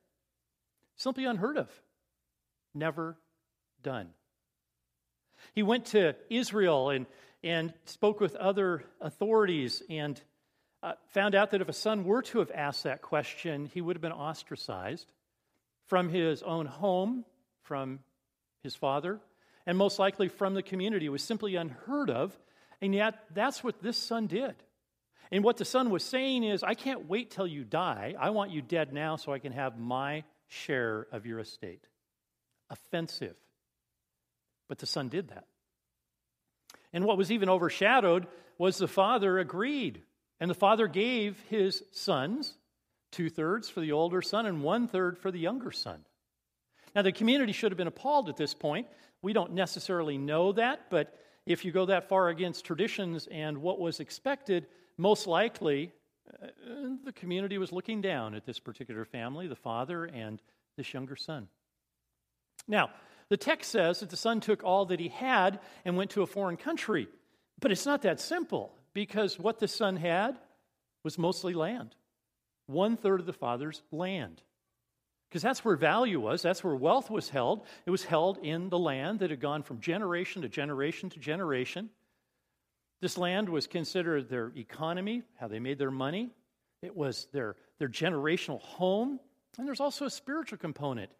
Simply 0.95 1.25
unheard 1.25 1.57
of. 1.57 1.69
Never 2.73 3.17
done. 3.83 4.09
He 5.53 5.63
went 5.63 5.87
to 5.87 6.15
Israel 6.29 6.89
and, 6.89 7.05
and 7.43 7.73
spoke 7.85 8.19
with 8.19 8.35
other 8.35 8.83
authorities 8.99 9.81
and 9.89 10.21
uh, 10.83 10.93
found 11.09 11.35
out 11.35 11.51
that 11.51 11.61
if 11.61 11.69
a 11.69 11.73
son 11.73 12.05
were 12.05 12.21
to 12.23 12.39
have 12.39 12.51
asked 12.53 12.83
that 12.83 13.01
question, 13.01 13.65
he 13.65 13.81
would 13.81 13.95
have 13.95 14.01
been 14.01 14.11
ostracized 14.11 15.11
from 15.87 16.09
his 16.09 16.41
own 16.43 16.65
home, 16.65 17.25
from 17.63 17.99
his 18.63 18.75
father, 18.75 19.19
and 19.65 19.77
most 19.77 19.99
likely 19.99 20.27
from 20.27 20.53
the 20.53 20.63
community. 20.63 21.05
It 21.05 21.09
was 21.09 21.23
simply 21.23 21.55
unheard 21.55 22.09
of, 22.09 22.37
and 22.81 22.95
yet 22.95 23.19
that's 23.33 23.63
what 23.63 23.81
this 23.81 23.97
son 23.97 24.27
did. 24.27 24.55
And 25.31 25.43
what 25.43 25.57
the 25.57 25.65
son 25.65 25.89
was 25.89 26.03
saying 26.03 26.43
is, 26.43 26.61
I 26.63 26.73
can't 26.73 27.07
wait 27.07 27.31
till 27.31 27.47
you 27.47 27.63
die. 27.63 28.15
I 28.19 28.31
want 28.31 28.51
you 28.51 28.61
dead 28.61 28.91
now 28.91 29.15
so 29.15 29.31
I 29.31 29.39
can 29.39 29.53
have 29.53 29.79
my 29.79 30.23
share 30.47 31.07
of 31.11 31.25
your 31.25 31.39
estate. 31.39 31.87
Offensive. 32.69 33.35
But 34.71 34.79
the 34.79 34.85
son 34.85 35.09
did 35.09 35.27
that. 35.27 35.47
And 36.93 37.03
what 37.03 37.17
was 37.17 37.29
even 37.29 37.49
overshadowed 37.49 38.25
was 38.57 38.77
the 38.77 38.87
father 38.87 39.37
agreed. 39.37 40.01
And 40.39 40.49
the 40.49 40.55
father 40.55 40.87
gave 40.87 41.37
his 41.49 41.83
sons 41.91 42.53
two 43.11 43.29
thirds 43.29 43.69
for 43.69 43.81
the 43.81 43.91
older 43.91 44.21
son 44.21 44.45
and 44.45 44.63
one 44.63 44.87
third 44.87 45.17
for 45.17 45.29
the 45.29 45.39
younger 45.39 45.71
son. 45.71 46.05
Now, 46.95 47.01
the 47.01 47.11
community 47.11 47.51
should 47.51 47.73
have 47.73 47.77
been 47.77 47.87
appalled 47.87 48.29
at 48.29 48.37
this 48.37 48.53
point. 48.53 48.87
We 49.21 49.33
don't 49.33 49.51
necessarily 49.51 50.17
know 50.17 50.53
that, 50.53 50.89
but 50.89 51.19
if 51.45 51.65
you 51.65 51.73
go 51.73 51.87
that 51.87 52.07
far 52.07 52.29
against 52.29 52.63
traditions 52.63 53.27
and 53.29 53.57
what 53.57 53.77
was 53.77 53.99
expected, 53.99 54.67
most 54.97 55.27
likely 55.27 55.91
uh, 56.41 56.47
the 57.03 57.11
community 57.11 57.57
was 57.57 57.73
looking 57.73 57.99
down 57.99 58.35
at 58.35 58.45
this 58.45 58.57
particular 58.57 59.03
family, 59.03 59.49
the 59.49 59.53
father 59.53 60.05
and 60.05 60.41
this 60.77 60.93
younger 60.93 61.17
son. 61.17 61.49
Now, 62.69 62.91
the 63.31 63.37
text 63.37 63.71
says 63.71 64.01
that 64.01 64.09
the 64.09 64.17
son 64.17 64.41
took 64.41 64.61
all 64.61 64.87
that 64.87 64.99
he 64.99 65.07
had 65.07 65.61
and 65.85 65.95
went 65.95 66.09
to 66.11 66.21
a 66.21 66.27
foreign 66.27 66.57
country. 66.57 67.07
But 67.61 67.71
it's 67.71 67.85
not 67.85 68.01
that 68.01 68.19
simple 68.19 68.73
because 68.91 69.39
what 69.39 69.57
the 69.57 69.69
son 69.69 69.95
had 69.95 70.37
was 71.05 71.17
mostly 71.17 71.53
land 71.53 71.95
one 72.65 72.97
third 72.97 73.21
of 73.21 73.25
the 73.25 73.31
father's 73.31 73.83
land. 73.89 74.41
Because 75.29 75.41
that's 75.41 75.63
where 75.63 75.77
value 75.77 76.19
was, 76.19 76.41
that's 76.41 76.61
where 76.61 76.75
wealth 76.75 77.09
was 77.09 77.29
held. 77.29 77.65
It 77.85 77.91
was 77.91 78.03
held 78.03 78.37
in 78.39 78.67
the 78.67 78.77
land 78.77 79.19
that 79.19 79.29
had 79.29 79.39
gone 79.39 79.63
from 79.63 79.79
generation 79.79 80.41
to 80.41 80.49
generation 80.49 81.09
to 81.11 81.19
generation. 81.19 81.89
This 82.99 83.17
land 83.17 83.47
was 83.47 83.65
considered 83.65 84.27
their 84.27 84.51
economy, 84.57 85.23
how 85.39 85.47
they 85.47 85.59
made 85.59 85.79
their 85.79 85.89
money. 85.89 86.31
It 86.81 86.97
was 86.97 87.29
their, 87.31 87.55
their 87.79 87.87
generational 87.87 88.59
home. 88.59 89.21
And 89.57 89.65
there's 89.65 89.79
also 89.79 90.03
a 90.03 90.09
spiritual 90.09 90.57
component. 90.57 91.11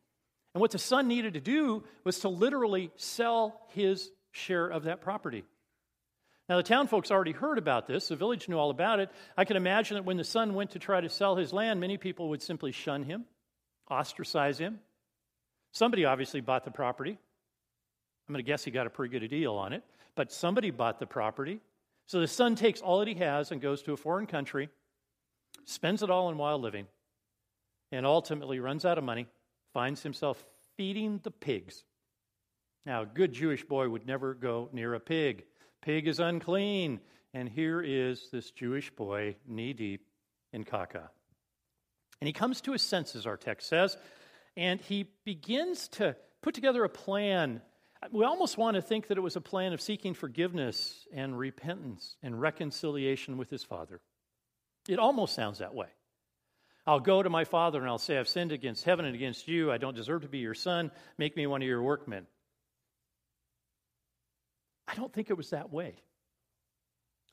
And 0.54 0.62
what 0.62 0.72
the 0.72 0.80
son 0.80 1.08
needed 1.08 1.36
to 1.36 1.42
do 1.42 1.84
was 2.04 2.20
to 2.20 2.30
literally 2.30 2.92
sell 2.96 3.62
his 3.70 4.12
share 4.32 4.68
of 4.68 4.84
that 4.84 5.02
property. 5.02 5.44
Now, 6.50 6.58
the 6.58 6.64
town 6.64 6.88
folks 6.88 7.12
already 7.12 7.32
heard 7.32 7.58
about 7.58 7.88
this. 7.88 8.10
The 8.10 8.18
village 8.18 8.50
knew 8.50 8.58
all 8.58 8.72
about 8.72 9.00
it. 9.00 9.10
I 9.38 9.46
can 9.46 9.56
imagine 9.56 9.96
that 9.96 10.04
when 10.04 10.18
the 10.18 10.26
son 10.26 10.54
went 10.54 10.72
to 10.72 10.80
try 10.80 11.00
to 11.00 11.08
sell 11.08 11.38
his 11.38 11.54
land, 11.54 11.80
many 11.80 11.98
people 11.98 12.30
would 12.30 12.42
simply 12.42 12.74
shun 12.74 13.04
him, 13.04 13.24
ostracize 13.90 14.58
him. 14.58 14.80
Somebody 15.72 16.04
obviously 16.04 16.42
bought 16.42 16.66
the 16.66 16.72
property. 16.72 17.12
I'm 17.12 18.34
going 18.34 18.44
to 18.44 18.50
guess 18.50 18.66
he 18.66 18.72
got 18.72 18.88
a 18.88 18.90
pretty 18.90 19.18
good 19.18 19.26
deal 19.30 19.54
on 19.54 19.72
it, 19.72 19.84
but 20.16 20.34
somebody 20.34 20.72
bought 20.72 21.00
the 21.00 21.06
property. 21.06 21.62
So 22.08 22.20
the 22.20 22.28
son 22.28 22.56
takes 22.56 22.82
all 22.82 23.00
that 23.00 23.08
he 23.08 23.16
has 23.16 23.52
and 23.52 23.62
goes 23.62 23.82
to 23.84 23.94
a 23.94 23.98
foreign 23.98 24.28
country, 24.28 24.68
spends 25.64 26.04
it 26.04 26.10
all 26.10 26.30
in 26.30 26.38
wild 26.38 26.62
living, 26.62 26.88
and 27.94 28.06
ultimately 28.06 28.60
runs 28.60 28.84
out 28.84 28.98
of 28.98 29.06
money, 29.06 29.28
finds 29.74 30.04
himself 30.04 30.44
feeding 30.78 31.20
the 31.24 31.32
pigs. 31.32 31.84
Now, 32.86 33.04
a 33.04 33.06
good 33.06 33.32
Jewish 33.32 33.64
boy 33.64 33.90
would 33.90 34.08
never 34.08 34.34
go 34.34 34.70
near 34.72 34.94
a 34.94 35.00
pig. 35.00 35.46
Pig 35.82 36.08
is 36.08 36.20
unclean. 36.20 37.00
And 37.34 37.48
here 37.48 37.82
is 37.82 38.30
this 38.32 38.52
Jewish 38.52 38.92
boy 38.92 39.36
knee 39.48 39.74
deep 39.74 40.06
in 40.52 40.64
caca. 40.64 41.10
And 42.20 42.28
he 42.28 42.34
comes 42.34 42.62
to 42.62 42.74
his 42.74 42.82
senses, 42.82 43.26
our 43.26 43.38
text 43.38 43.68
says, 43.68 43.98
and 44.58 44.82
he 44.82 45.08
begins 45.24 45.88
to 45.90 46.16
put 46.42 46.54
together 46.54 46.84
a 46.84 46.90
plan. 46.90 47.62
We 48.12 48.26
almost 48.26 48.58
want 48.58 48.76
to 48.76 48.82
think 48.82 49.08
that 49.08 49.18
it 49.18 49.22
was 49.22 49.36
a 49.36 49.42
plan 49.42 49.74
of 49.74 49.82
seeking 49.82 50.14
forgiveness 50.14 51.08
and 51.14 51.38
repentance 51.38 52.18
and 52.22 52.40
reconciliation 52.40 53.38
with 53.38 53.50
his 53.50 53.64
father. 53.64 54.02
It 54.90 55.00
almost 55.00 55.34
sounds 55.34 55.60
that 55.60 55.74
way. 55.74 55.88
I'll 56.86 57.00
go 57.00 57.22
to 57.22 57.30
my 57.30 57.44
father 57.44 57.80
and 57.80 57.88
I'll 57.88 57.98
say, 57.98 58.18
I've 58.18 58.28
sinned 58.28 58.52
against 58.52 58.84
heaven 58.84 59.06
and 59.06 59.16
against 59.16 59.48
you. 59.48 59.72
I 59.72 59.78
don't 59.78 59.96
deserve 59.96 60.24
to 60.24 60.28
be 60.28 60.40
your 60.40 60.56
son. 60.56 60.92
Make 61.18 61.36
me 61.38 61.46
one 61.46 61.62
of 61.62 61.68
your 61.68 61.82
workmen. 61.82 62.26
I 64.88 64.96
don't 64.96 65.14
think 65.14 65.30
it 65.30 65.38
was 65.38 65.52
that 65.52 65.72
way. 65.72 65.96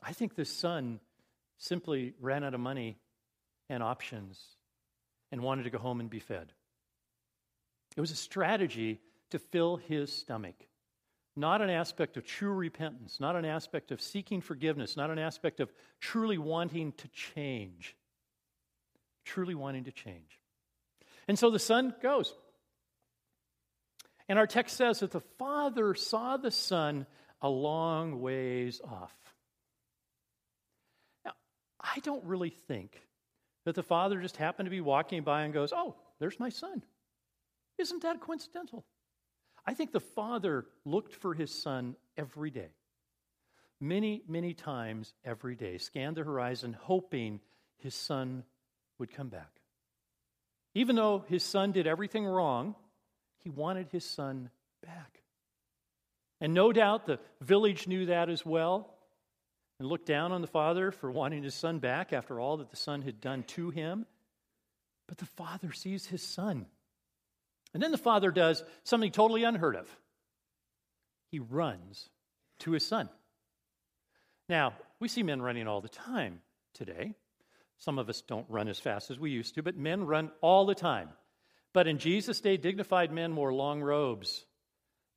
I 0.03 0.13
think 0.13 0.35
the 0.35 0.45
son 0.45 1.01
simply 1.57 2.15
ran 2.21 2.45
out 2.45 2.55
of 2.55 2.61
money 2.61 2.99
and 3.69 3.83
options 3.83 4.41
and 5.33 5.43
wanted 5.43 5.65
to 5.65 5.71
go 5.71 5.79
home 5.79 6.01
and 6.01 6.09
be 6.09 6.21
fed. 6.21 6.53
It 7.97 8.01
was 8.01 8.11
a 8.11 8.17
strategy 8.17 9.01
to 9.31 9.39
fill 9.39 9.77
his 9.77 10.13
stomach, 10.13 10.55
not 11.37 11.61
an 11.61 11.71
aspect 11.71 12.17
of 12.17 12.25
true 12.25 12.53
repentance, 12.53 13.19
not 13.19 13.35
an 13.35 13.45
aspect 13.45 13.91
of 13.91 14.01
seeking 14.01 14.41
forgiveness, 14.41 14.97
not 14.97 15.11
an 15.11 15.19
aspect 15.19 15.59
of 15.59 15.73
truly 16.01 16.39
wanting 16.39 16.93
to 16.93 17.09
change. 17.09 17.97
Truly 19.29 19.55
wanting 19.55 19.85
to 19.85 19.93
change. 19.93 20.41
And 21.29 21.39
so 21.39 21.51
the 21.51 21.59
son 21.59 21.95
goes. 22.03 22.33
And 24.27 24.39
our 24.39 24.47
text 24.47 24.75
says 24.79 25.01
that 25.01 25.11
the 25.11 25.21
father 25.39 25.95
saw 25.95 26.39
the 26.39 26.51
son 26.51 27.07
a 27.43 27.49
long 27.51 28.23
ways 28.23 28.81
off. 28.83 29.15
Now, 31.27 31.33
I 31.79 32.01
don't 32.01 32.25
really 32.25 32.49
think 32.49 32.99
that 33.67 33.75
the 33.75 33.83
father 33.83 34.19
just 34.19 34.39
happened 34.39 34.67
to 34.67 34.71
be 34.71 34.81
walking 34.81 35.23
by 35.25 35.43
and 35.43 35.53
goes, 35.53 35.75
Oh, 35.75 35.95
there's 36.21 36.41
my 36.41 36.49
son. 36.49 36.83
Isn't 37.77 38.03
that 38.05 38.21
coincidental? 38.23 38.87
I 39.67 39.75
think 39.75 39.93
the 39.93 40.01
father 40.01 40.65
looked 40.87 41.15
for 41.15 41.35
his 41.35 41.55
son 41.55 41.97
every 42.17 42.51
day. 42.51 42.71
Many, 43.79 44.23
many 44.27 44.55
times 44.55 45.13
every 45.23 45.55
day, 45.55 45.77
scanned 45.77 46.17
the 46.17 46.25
horizon, 46.25 46.73
hoping 46.73 47.41
his 47.77 47.95
son 47.95 48.45
would 48.99 49.13
come 49.13 49.29
back. 49.29 49.61
Even 50.75 50.97
though 50.97 51.25
his 51.29 51.43
son 51.43 51.73
did 51.73 51.87
everything 51.87 52.25
wrong, 52.25 52.75
he 53.39 53.51
wanted 53.51 53.89
his 53.91 54.05
son 54.05 54.51
back. 54.85 55.23
And 56.41 56.55
no 56.55 56.73
doubt 56.73 57.07
the 57.07 57.19
village 57.41 57.89
knew 57.89 58.07
that 58.07 58.29
as 58.29 58.45
well 58.47 58.95
and 59.79 59.89
looked 59.89 60.07
down 60.07 60.33
on 60.33 60.41
the 60.41 60.47
father 60.47 60.91
for 60.91 61.11
wanting 61.11 61.43
his 61.43 61.55
son 61.55 61.79
back 61.79 62.13
after 62.13 62.39
all 62.41 62.59
that 62.59 62.71
the 62.71 62.77
son 62.77 63.03
had 63.03 63.21
done 63.21 63.43
to 63.45 63.71
him. 63.71 64.07
But 65.07 65.19
the 65.19 65.27
father 65.27 65.73
sees 65.73 66.07
his 66.07 66.23
son. 66.23 66.67
And 67.75 67.83
then 67.83 67.93
the 67.93 67.99
father 67.99 68.31
does 68.31 68.63
something 68.85 69.13
totally 69.13 69.45
unheard 69.45 69.77
of 69.77 69.89
he 71.31 71.39
runs 71.39 72.09
to 72.61 72.73
his 72.73 72.87
son. 72.87 73.09
Now, 74.49 74.73
we 74.99 75.09
see 75.09 75.23
men 75.23 75.43
running 75.43 75.69
all 75.69 75.81
the 75.81 75.89
time 75.89 76.41
today. 76.75 77.15
Some 77.79 77.99
of 77.99 78.09
us 78.09 78.23
don't 78.23 78.47
run 78.49 78.69
as 78.69 78.79
fast 78.79 79.11
as 79.11 79.19
we 79.19 79.31
used 79.31 79.55
to, 79.55 79.63
but 79.63 79.77
men 79.77 80.05
run 80.05 80.31
all 80.41 80.67
the 80.67 80.75
time. 80.75 81.11
But 81.73 81.87
in 81.87 81.99
Jesus' 81.99 82.41
day, 82.41 82.57
dignified 82.57 83.13
men 83.13 83.37
wore 83.37 83.53
long 83.53 83.81
robes 83.81 84.45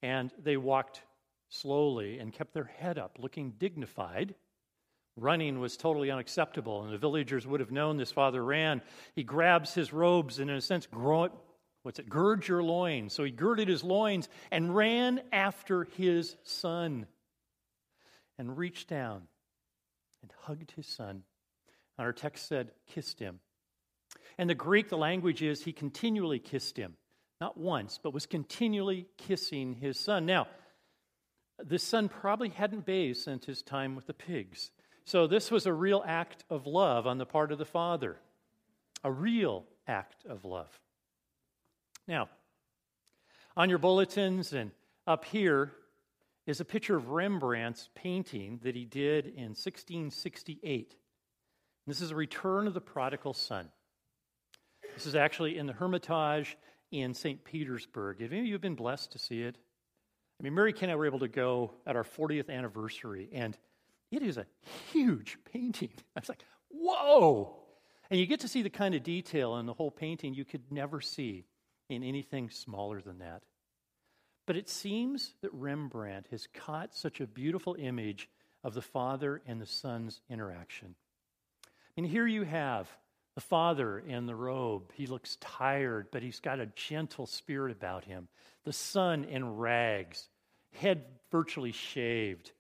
and 0.04 0.32
they 0.42 0.58
walked 0.58 1.02
slowly 1.50 2.20
and 2.20 2.34
kept 2.34 2.54
their 2.54 2.66
head 2.66 2.98
up, 2.98 3.18
looking 3.20 3.52
dignified. 3.58 4.36
Running 5.18 5.60
was 5.60 5.76
totally 5.76 6.10
unacceptable, 6.10 6.84
and 6.84 6.94
the 6.94 6.98
villagers 6.98 7.46
would 7.46 7.60
have 7.60 7.72
known 7.72 7.98
this 7.98 8.12
father 8.12 8.44
ran. 8.44 8.82
He 9.14 9.24
grabs 9.24 9.74
his 9.74 9.92
robes 9.92 10.40
and, 10.40 10.50
in 10.50 10.56
a 10.56 10.62
sense, 10.62 10.88
what's 10.92 12.00
it? 12.00 12.10
Gird 12.10 12.48
your 12.48 12.64
loins. 12.64 13.14
So 13.14 13.24
he 13.24 13.32
girded 13.32 13.68
his 13.68 13.84
loins 13.84 14.30
and 14.52 14.76
ran 14.76 15.22
after 15.32 15.84
his 15.84 16.36
son 16.44 17.08
and 18.38 18.58
reached 18.58 18.88
down 18.88 19.24
and 20.22 20.32
hugged 20.44 20.72
his 20.72 20.88
son. 20.88 21.24
And 22.02 22.08
our 22.08 22.14
text 22.14 22.48
said, 22.48 22.72
kissed 22.88 23.20
him. 23.20 23.42
And 24.40 24.50
the 24.50 24.56
Greek, 24.56 24.90
the 24.90 24.98
language 24.98 25.44
is, 25.44 25.64
he 25.64 25.72
continually 25.72 26.40
kissed 26.40 26.76
him. 26.76 26.96
Not 27.40 27.60
once, 27.60 28.00
but 28.02 28.12
was 28.12 28.26
continually 28.26 29.06
kissing 29.20 29.76
his 29.76 30.00
son. 30.00 30.26
Now, 30.26 30.48
the 31.64 31.78
son 31.78 32.10
probably 32.10 32.50
hadn't 32.50 32.88
bathed 32.88 33.20
since 33.20 33.46
his 33.46 33.62
time 33.62 33.96
with 33.96 34.08
the 34.08 34.16
pigs. 34.16 34.72
So 35.06 35.28
this 35.28 35.52
was 35.52 35.68
a 35.68 35.74
real 35.74 36.04
act 36.04 36.44
of 36.50 36.66
love 36.66 37.06
on 37.06 37.20
the 37.20 37.26
part 37.28 37.52
of 37.52 37.60
the 37.60 37.66
father. 37.66 38.18
A 39.04 39.12
real 39.12 39.66
act 39.88 40.26
of 40.28 40.44
love. 40.44 40.80
Now, 42.08 42.30
On 43.56 43.70
your 43.70 43.78
bulletins 43.78 44.54
and 44.54 44.72
up 45.06 45.24
here 45.26 45.74
is 46.48 46.62
a 46.62 46.66
picture 46.66 46.96
of 46.96 47.10
Rembrandt's 47.10 47.90
painting 47.94 48.60
that 48.64 48.76
he 48.76 48.86
did 48.86 49.28
in 49.28 49.50
1668. 49.50 50.96
This 51.88 52.02
is 52.02 52.12
a 52.12 52.16
return 52.16 52.68
of 52.68 52.74
the 52.74 52.82
prodigal 52.82 53.34
son. 53.34 53.70
This 54.96 55.06
is 55.06 55.16
actually 55.16 55.58
in 55.58 55.66
the 55.66 55.74
Hermitage 55.74 56.58
in 56.92 57.14
St. 57.14 57.44
Petersburg. 57.44 58.22
Have 58.22 58.32
any 58.32 58.42
of 58.42 58.46
you 58.48 58.60
been 58.60 58.76
blessed 58.76 59.14
to 59.14 59.20
see 59.20 59.42
it? 59.42 59.58
I 60.40 60.44
mean, 60.44 60.54
Mary 60.54 60.74
Kay 60.74 60.84
and 60.84 60.92
I 60.92 60.96
were 60.96 61.06
able 61.06 61.20
to 61.20 61.28
go 61.28 61.72
at 61.86 61.96
our 61.96 62.04
40th 62.04 62.50
anniversary, 62.50 63.30
and 63.32 63.58
it 64.12 64.22
is 64.22 64.38
a 64.38 64.46
huge 64.92 65.38
painting. 65.52 65.92
I 66.16 66.20
was 66.20 66.30
like, 66.30 66.44
whoa! 66.70 67.56
And 68.10 68.20
you 68.20 68.26
get 68.26 68.42
to 68.42 68.48
see 68.48 68.62
the 68.62 68.70
kind 68.70 68.94
of 68.94 69.04
detail 69.04 69.58
in 69.58 69.66
the 69.66 69.74
whole 69.74 69.92
painting 69.92 70.34
you 70.34 70.44
could 70.46 70.72
never 70.72 71.00
see 71.00 71.46
in 71.90 72.04
anything 72.04 72.50
smaller 72.50 73.02
than 73.02 73.20
that. 73.20 73.44
But 74.48 74.58
it 74.58 74.68
seems 74.68 75.34
that 75.42 75.54
Rembrandt 75.54 76.28
has 76.32 76.48
caught 76.54 76.94
such 76.94 77.22
a 77.22 77.28
beautiful 77.28 77.76
image 77.80 78.28
of 78.64 78.74
the 78.74 78.82
Father 78.82 79.42
and 79.46 79.62
the 79.62 79.66
Son's 79.66 80.22
interaction. 80.30 80.96
And 81.98 82.06
here 82.06 82.28
you 82.28 82.44
have 82.44 82.90
the 83.36 83.42
Father 83.42 84.00
in 84.00 84.26
the 84.26 84.36
robe. 84.36 84.92
He 84.94 85.08
looks 85.08 85.38
tired, 85.40 86.08
but 86.12 86.24
he's 86.24 86.40
got 86.40 86.60
a 86.60 86.66
gentle 86.68 87.26
spirit 87.26 87.72
about 87.72 88.06
him. 88.06 88.28
The 88.64 88.74
Son 88.74 89.24
in 89.24 89.58
rags, 89.58 90.28
head 90.74 91.04
virtually 91.32 91.72
shaved. 91.72 92.52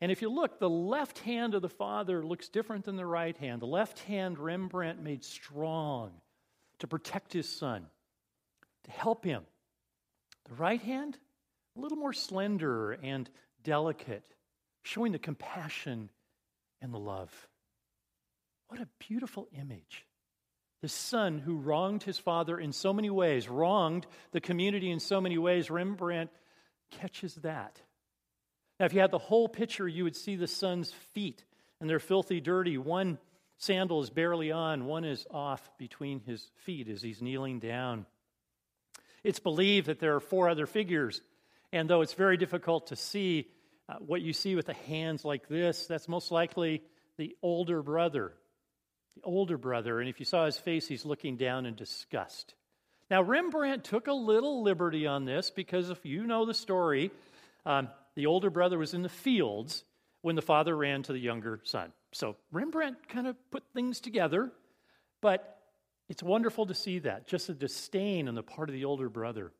And 0.00 0.12
if 0.12 0.20
you 0.20 0.28
look, 0.28 0.58
the 0.58 0.68
left 0.68 1.20
hand 1.20 1.54
of 1.54 1.62
the 1.62 1.68
Father 1.68 2.24
looks 2.24 2.48
different 2.48 2.84
than 2.84 2.96
the 2.96 3.06
right 3.06 3.36
hand. 3.36 3.62
The 3.62 3.66
left 3.66 4.00
hand, 4.00 4.38
Rembrandt 4.38 5.02
made 5.02 5.24
strong 5.24 6.12
to 6.80 6.86
protect 6.86 7.32
his 7.32 7.48
Son, 7.48 7.86
to 8.84 8.90
help 8.90 9.24
him. 9.24 9.42
The 10.48 10.54
right 10.54 10.80
hand, 10.80 11.18
a 11.76 11.80
little 11.80 11.96
more 11.96 12.12
slender 12.12 12.92
and 12.92 13.28
delicate, 13.64 14.26
showing 14.82 15.12
the 15.12 15.18
compassion 15.18 16.10
and 16.82 16.92
the 16.92 16.98
love. 16.98 17.32
What 18.68 18.80
a 18.80 18.88
beautiful 18.98 19.48
image. 19.52 20.04
The 20.82 20.88
son 20.88 21.38
who 21.38 21.56
wronged 21.56 22.02
his 22.02 22.18
father 22.18 22.58
in 22.58 22.72
so 22.72 22.92
many 22.92 23.10
ways, 23.10 23.48
wronged 23.48 24.06
the 24.32 24.40
community 24.40 24.90
in 24.90 25.00
so 25.00 25.20
many 25.20 25.38
ways, 25.38 25.70
Rembrandt 25.70 26.30
catches 26.90 27.34
that. 27.36 27.80
Now, 28.78 28.86
if 28.86 28.92
you 28.92 29.00
had 29.00 29.10
the 29.10 29.18
whole 29.18 29.48
picture, 29.48 29.88
you 29.88 30.04
would 30.04 30.16
see 30.16 30.36
the 30.36 30.46
son's 30.46 30.92
feet, 31.14 31.44
and 31.80 31.88
they're 31.88 31.98
filthy 31.98 32.40
dirty. 32.40 32.76
One 32.76 33.18
sandal 33.56 34.02
is 34.02 34.10
barely 34.10 34.52
on, 34.52 34.84
one 34.84 35.04
is 35.04 35.26
off 35.30 35.70
between 35.78 36.20
his 36.20 36.50
feet 36.64 36.88
as 36.88 37.00
he's 37.00 37.22
kneeling 37.22 37.58
down. 37.58 38.04
It's 39.24 39.40
believed 39.40 39.86
that 39.86 39.98
there 39.98 40.14
are 40.14 40.20
four 40.20 40.48
other 40.48 40.66
figures, 40.66 41.22
and 41.72 41.88
though 41.88 42.02
it's 42.02 42.12
very 42.12 42.36
difficult 42.36 42.88
to 42.88 42.96
see, 42.96 43.48
uh, 43.88 43.94
what 43.94 44.20
you 44.20 44.32
see 44.32 44.54
with 44.54 44.66
the 44.66 44.74
hands 44.74 45.24
like 45.24 45.48
this, 45.48 45.86
that's 45.86 46.06
most 46.06 46.30
likely 46.30 46.82
the 47.16 47.34
older 47.42 47.82
brother 47.82 48.34
the 49.16 49.22
older 49.22 49.58
brother, 49.58 50.00
and 50.00 50.08
if 50.08 50.20
you 50.20 50.24
saw 50.26 50.46
his 50.46 50.58
face, 50.58 50.86
he's 50.86 51.04
looking 51.04 51.36
down 51.36 51.66
in 51.66 51.74
disgust. 51.74 52.54
Now, 53.10 53.22
Rembrandt 53.22 53.84
took 53.84 54.06
a 54.06 54.12
little 54.12 54.62
liberty 54.62 55.06
on 55.06 55.24
this 55.24 55.50
because 55.50 55.90
if 55.90 56.04
you 56.04 56.26
know 56.26 56.44
the 56.44 56.54
story, 56.54 57.10
um, 57.64 57.88
the 58.14 58.26
older 58.26 58.50
brother 58.50 58.78
was 58.78 58.94
in 58.94 59.02
the 59.02 59.08
fields 59.08 59.84
when 60.22 60.36
the 60.36 60.42
father 60.42 60.76
ran 60.76 61.02
to 61.04 61.12
the 61.12 61.18
younger 61.18 61.60
son. 61.64 61.92
So 62.12 62.36
Rembrandt 62.50 63.08
kind 63.08 63.26
of 63.26 63.36
put 63.50 63.62
things 63.74 64.00
together, 64.00 64.50
but 65.20 65.60
it's 66.08 66.22
wonderful 66.22 66.66
to 66.66 66.74
see 66.74 67.00
that, 67.00 67.26
just 67.26 67.48
a 67.48 67.54
disdain 67.54 68.28
on 68.28 68.34
the 68.34 68.42
part 68.42 68.68
of 68.68 68.72
the 68.74 68.84
older 68.84 69.08
brother. 69.08 69.52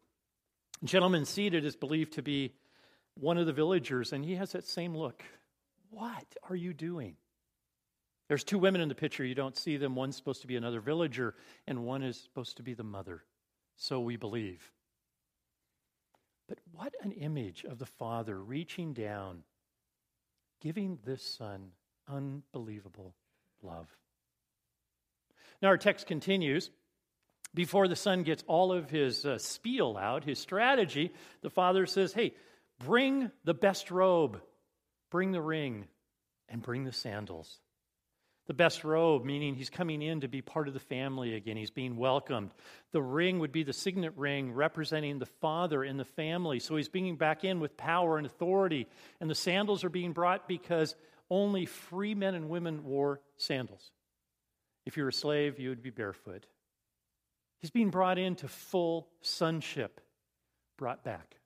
A 0.83 0.87
gentleman 0.87 1.25
seated 1.25 1.65
is 1.65 1.77
believed 1.77 2.15
to 2.15 2.23
be 2.23 2.53
one 3.15 3.39
of 3.39 3.47
the 3.47 3.53
villagers, 3.53 4.13
and 4.13 4.25
he 4.25 4.35
has 4.37 4.53
that 4.53 4.67
same 4.67 4.97
look. 4.97 5.23
What 5.91 6.27
are 6.49 6.57
you 6.57 6.73
doing? 6.75 7.17
There's 8.29 8.45
two 8.45 8.59
women 8.59 8.81
in 8.81 8.89
the 8.89 8.95
picture. 8.95 9.25
You 9.25 9.35
don't 9.35 9.57
see 9.57 9.77
them. 9.77 9.95
One's 9.95 10.17
supposed 10.17 10.41
to 10.41 10.47
be 10.47 10.57
another 10.57 10.81
villager, 10.81 11.35
and 11.67 11.85
one 11.85 12.03
is 12.03 12.21
supposed 12.21 12.57
to 12.57 12.63
be 12.63 12.75
the 12.75 12.83
mother. 12.83 13.23
So 13.77 14.01
we 14.01 14.17
believe. 14.17 14.73
But 16.49 16.59
what 16.73 16.95
an 17.03 17.13
image 17.13 17.65
of 17.65 17.79
the 17.79 17.87
Father 17.87 18.41
reaching 18.41 18.93
down, 18.93 19.43
giving 20.61 20.99
this 21.05 21.23
Son 21.23 21.71
unbelievable 22.09 23.15
love. 23.63 23.89
Now, 25.63 25.69
our 25.69 25.79
text 25.79 26.07
continues. 26.07 26.71
Before 27.55 27.89
the 27.89 27.97
Son 27.97 28.23
gets 28.23 28.45
all 28.47 28.73
of 28.73 28.91
his 28.91 29.25
uh, 29.25 29.39
spiel 29.39 29.97
out, 29.97 30.25
his 30.25 30.39
strategy, 30.39 31.13
the 31.41 31.51
Father 31.51 31.87
says, 31.87 32.13
Hey, 32.13 32.35
bring 32.85 33.31
the 33.45 33.55
best 33.55 33.91
robe, 33.91 34.41
bring 35.11 35.33
the 35.33 35.41
ring, 35.41 35.87
and 36.49 36.61
bring 36.61 36.85
the 36.85 36.93
sandals. 36.93 37.59
The 38.47 38.55
best 38.55 38.85
robe, 38.85 39.25
meaning 39.25 39.57
he's 39.57 39.71
coming 39.71 40.03
in 40.03 40.21
to 40.21 40.29
be 40.29 40.41
part 40.41 40.69
of 40.69 40.75
the 40.75 40.81
family 40.81 41.35
again. 41.35 41.57
He's 41.57 41.71
being 41.71 41.97
welcomed. 41.97 42.53
The 42.93 43.03
ring 43.03 43.41
would 43.41 43.51
be 43.51 43.65
the 43.65 43.73
signet 43.73 44.13
ring 44.17 44.53
representing 44.53 45.19
the 45.19 45.27
father 45.27 45.83
in 45.83 45.97
the 45.97 46.05
family. 46.05 46.61
So 46.61 46.77
he's 46.77 46.89
being 46.89 47.17
back 47.17 47.43
in 47.43 47.59
with 47.59 47.77
power 47.77 48.19
and 48.19 48.27
authority. 48.27 48.87
And 49.21 49.29
the 49.29 49.35
sandals 49.35 49.83
are 49.83 49.89
being 49.89 50.13
brought 50.13 50.47
because 50.47 50.95
only 51.29 51.67
free 51.67 52.15
men 52.15 52.37
and 52.37 52.49
women 52.49 52.85
wore 52.85 53.21
sandals. 53.37 53.91
If 54.85 54.97
you 54.97 55.03
were 55.03 55.09
a 55.09 55.13
slave, 55.13 55.59
you 55.59 55.71
would 55.71 55.83
be 55.83 55.91
barefoot. 55.91 56.47
He's 57.59 57.71
being 57.71 57.91
brought 57.91 58.19
into 58.19 58.47
full 58.47 59.09
sonship, 59.23 60.01
brought 60.79 61.03
back. 61.03 61.37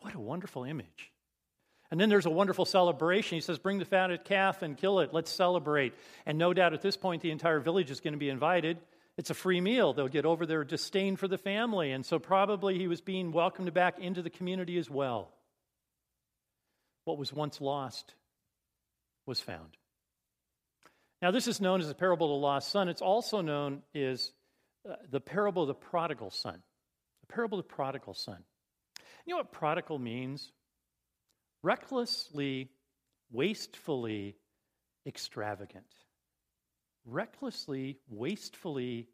What 0.00 0.14
a 0.14 0.20
wonderful 0.20 0.64
image. 0.64 1.09
And 1.90 2.00
then 2.00 2.08
there's 2.08 2.26
a 2.26 2.30
wonderful 2.30 2.64
celebration. 2.64 3.36
He 3.36 3.40
says, 3.40 3.58
Bring 3.58 3.78
the 3.78 3.84
fatted 3.84 4.24
calf 4.24 4.62
and 4.62 4.76
kill 4.76 5.00
it. 5.00 5.12
Let's 5.12 5.30
celebrate. 5.30 5.92
And 6.24 6.38
no 6.38 6.54
doubt 6.54 6.72
at 6.72 6.82
this 6.82 6.96
point, 6.96 7.22
the 7.22 7.32
entire 7.32 7.58
village 7.58 7.90
is 7.90 8.00
going 8.00 8.12
to 8.12 8.18
be 8.18 8.28
invited. 8.28 8.78
It's 9.16 9.30
a 9.30 9.34
free 9.34 9.60
meal. 9.60 9.92
They'll 9.92 10.08
get 10.08 10.24
over 10.24 10.46
their 10.46 10.64
disdain 10.64 11.16
for 11.16 11.26
the 11.26 11.36
family. 11.36 11.90
And 11.90 12.06
so 12.06 12.18
probably 12.18 12.78
he 12.78 12.86
was 12.86 13.00
being 13.00 13.32
welcomed 13.32 13.74
back 13.74 13.98
into 13.98 14.22
the 14.22 14.30
community 14.30 14.78
as 14.78 14.88
well. 14.88 15.30
What 17.04 17.18
was 17.18 17.32
once 17.32 17.60
lost 17.60 18.14
was 19.26 19.40
found. 19.40 19.76
Now, 21.20 21.32
this 21.32 21.48
is 21.48 21.60
known 21.60 21.80
as 21.80 21.88
the 21.88 21.94
parable 21.94 22.28
of 22.28 22.40
the 22.40 22.46
lost 22.46 22.70
son. 22.70 22.88
It's 22.88 23.02
also 23.02 23.40
known 23.40 23.82
as 23.94 24.32
uh, 24.88 24.94
the 25.10 25.20
parable 25.20 25.62
of 25.62 25.68
the 25.68 25.74
prodigal 25.74 26.30
son. 26.30 26.62
The 27.22 27.32
parable 27.32 27.58
of 27.58 27.66
the 27.66 27.74
prodigal 27.74 28.14
son. 28.14 28.38
You 29.26 29.34
know 29.34 29.38
what 29.38 29.52
prodigal 29.52 29.98
means? 29.98 30.50
Recklessly, 31.62 32.70
wastefully 33.30 34.36
extravagant. 35.06 35.84
Recklessly, 37.04 37.98
wastefully 38.08 39.08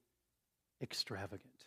extravagant. 0.82 1.64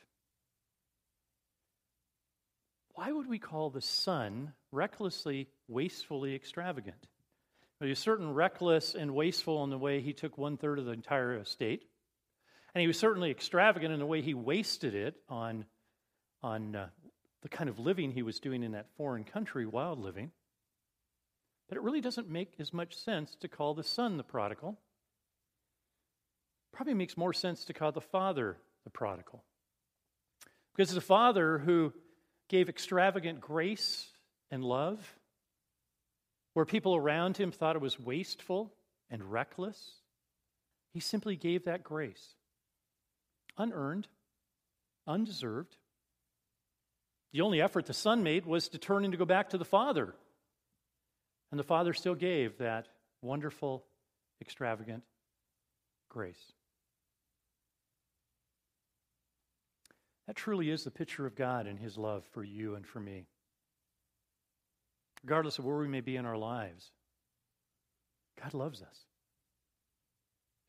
Why 2.94 3.12
would 3.12 3.30
we 3.30 3.40
call 3.40 3.70
the 3.70 3.82
son 3.82 4.54
recklessly, 4.72 5.48
wastefully 5.68 6.36
extravagant? 6.36 7.08
Well, 7.80 7.86
he 7.86 7.92
was 7.92 8.00
certain 8.00 8.34
reckless 8.34 8.94
and 8.94 9.16
wasteful 9.16 9.64
in 9.64 9.70
the 9.70 9.78
way 9.78 10.02
he 10.02 10.12
took 10.12 10.38
one 10.38 10.58
third 10.58 10.80
of 10.80 10.86
the 10.86 10.92
entire 10.92 11.38
estate. 11.38 11.86
And 12.76 12.82
he 12.82 12.88
was 12.88 13.00
certainly 13.00 13.32
extravagant 13.32 13.94
in 13.94 14.00
the 14.00 14.06
way 14.06 14.22
he 14.22 14.34
wasted 14.34 14.96
it 14.96 15.16
on, 15.30 15.66
on 16.44 16.76
uh, 16.76 16.90
the 17.42 17.50
kind 17.50 17.70
of 17.70 17.80
living 17.80 18.12
he 18.12 18.22
was 18.22 18.40
doing 18.40 18.64
in 18.64 18.74
that 18.74 18.88
foreign 18.98 19.24
country, 19.24 19.66
wild 19.66 20.00
living. 20.00 20.32
But 21.70 21.78
it 21.78 21.84
really 21.84 22.02
doesn't 22.02 22.30
make 22.30 22.54
as 22.60 22.74
much 22.74 22.96
sense 22.96 23.36
to 23.40 23.48
call 23.48 23.76
the 23.76 23.84
son 23.84 24.18
the 24.18 24.24
prodigal. 24.24 24.80
Probably 26.74 26.96
makes 26.96 27.16
more 27.16 27.34
sense 27.34 27.64
to 27.66 27.74
call 27.74 27.92
the 27.92 28.02
father 28.02 28.58
the 28.84 28.90
prodigal. 28.90 29.44
Because 30.76 30.94
the 30.94 31.02
father 31.02 31.60
who 31.60 31.94
gave 32.48 32.70
extravagant 32.70 33.40
grace 33.40 34.08
and 34.50 34.64
love, 34.64 35.16
where 36.54 36.66
people 36.66 36.96
around 36.96 37.38
him 37.38 37.52
thought 37.52 37.76
it 37.76 37.82
was 37.82 38.00
wasteful 38.00 38.74
and 39.12 39.32
reckless, 39.32 40.02
he 40.92 41.00
simply 41.00 41.36
gave 41.36 41.66
that 41.66 41.84
grace. 41.84 42.34
Unearned, 43.58 44.08
undeserved. 45.06 45.76
The 47.32 47.42
only 47.42 47.62
effort 47.62 47.86
the 47.86 47.94
son 47.94 48.24
made 48.24 48.48
was 48.48 48.70
to 48.70 48.80
turn 48.80 49.04
and 49.04 49.12
to 49.12 49.18
go 49.18 49.26
back 49.26 49.50
to 49.50 49.60
the 49.60 49.66
father 49.66 50.16
and 51.52 51.60
the 51.60 51.64
Father 51.64 51.94
still 51.94 52.16
gave 52.16 52.58
that 52.58 52.88
wonderful, 53.22 53.86
extravagant 54.42 55.04
grace. 56.10 56.54
That 60.28 60.36
truly 60.36 60.70
is 60.70 60.84
the 60.84 60.92
picture 60.92 61.26
of 61.26 61.36
God 61.36 61.66
and 61.66 61.80
His 61.80 61.98
love 61.98 62.24
for 62.32 62.44
you 62.44 62.76
and 62.76 62.86
for 62.86 63.00
me. 63.00 63.26
Regardless 65.24 65.58
of 65.58 65.66
where 65.66 65.78
we 65.78 65.88
may 65.88 66.02
be 66.02 66.16
in 66.16 66.26
our 66.26 66.38
lives, 66.38 66.92
God 68.42 68.54
loves 68.54 68.82
us. 68.82 69.06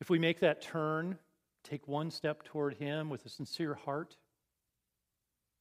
If 0.01 0.09
we 0.09 0.17
make 0.17 0.39
that 0.39 0.63
turn, 0.63 1.19
take 1.63 1.87
one 1.87 2.09
step 2.09 2.43
toward 2.43 2.73
Him 2.73 3.09
with 3.09 3.25
a 3.25 3.29
sincere 3.29 3.75
heart, 3.75 4.17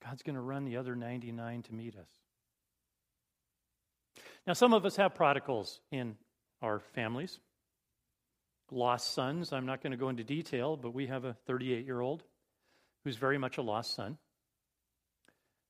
God's 0.03 0.23
going 0.23 0.35
to 0.35 0.41
run 0.41 0.65
the 0.65 0.79
other 0.79 0.97
99 0.97 1.63
to 1.65 1.75
meet 1.75 1.95
us. 1.95 2.09
Now, 4.47 4.55
some 4.55 4.73
of 4.73 4.85
us 4.85 4.97
have 4.97 5.15
prodigals 5.15 5.81
in 5.93 6.17
our 6.63 6.81
families, 6.95 7.39
lost 8.71 9.15
sons. 9.15 9.53
I'm 9.53 9.67
not 9.67 9.83
going 9.83 9.93
to 9.93 9.97
go 9.97 10.09
into 10.09 10.25
detail, 10.25 10.77
but 10.77 10.95
we 10.95 11.07
have 11.07 11.25
a 11.25 11.35
38 11.47 11.85
year 11.85 12.01
old 12.01 12.23
who's 13.05 13.17
very 13.17 13.39
much 13.39 13.59
a 13.59 13.63
lost 13.63 13.95
son. 13.95 14.19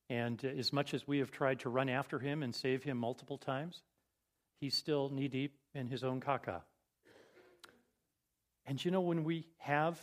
And 0.09 0.43
as 0.43 0.73
much 0.73 0.93
as 0.93 1.07
we 1.07 1.19
have 1.19 1.31
tried 1.31 1.59
to 1.61 1.69
run 1.69 1.87
after 1.87 2.19
him 2.19 2.43
and 2.43 2.53
save 2.53 2.83
him 2.83 2.97
multiple 2.97 3.37
times, 3.37 3.81
he's 4.59 4.75
still 4.75 5.09
knee 5.09 5.29
deep 5.29 5.55
in 5.73 5.87
his 5.87 6.03
own 6.03 6.19
caca. 6.19 6.61
And 8.65 8.83
you 8.83 8.91
know, 8.91 9.01
when 9.01 9.23
we 9.23 9.47
have 9.59 9.99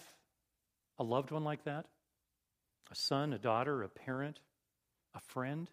a 0.98 1.04
loved 1.04 1.30
one 1.30 1.44
like 1.44 1.64
that, 1.64 1.86
a 2.90 2.94
son, 2.94 3.32
a 3.32 3.38
daughter, 3.38 3.82
a 3.82 3.88
parent, 3.88 4.40
a 5.14 5.20
friend, 5.20 5.70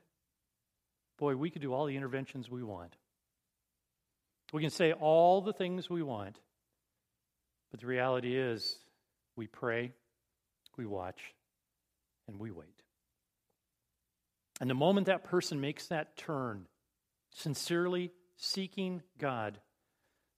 boy, 1.18 1.36
we 1.36 1.50
could 1.50 1.62
do 1.62 1.74
all 1.74 1.86
the 1.86 1.96
interventions 1.96 2.50
we 2.50 2.64
want. 2.64 2.96
We 4.54 4.62
can 4.62 4.72
say 4.72 4.94
all 4.94 5.42
the 5.42 5.54
things 5.54 5.90
we 5.90 6.04
want, 6.04 6.40
but 7.72 7.80
the 7.80 7.88
reality 7.88 8.38
is 8.38 8.78
we 9.36 9.48
pray, 9.48 9.92
we 10.78 10.86
watch, 10.86 11.34
and 12.28 12.40
we 12.40 12.52
wait. 12.52 12.82
And 14.62 14.70
the 14.70 14.76
moment 14.76 15.08
that 15.08 15.26
person 15.26 15.60
makes 15.60 15.88
that 15.88 16.16
turn, 16.16 16.68
sincerely 17.32 18.12
seeking 18.38 19.02
God, 19.18 19.60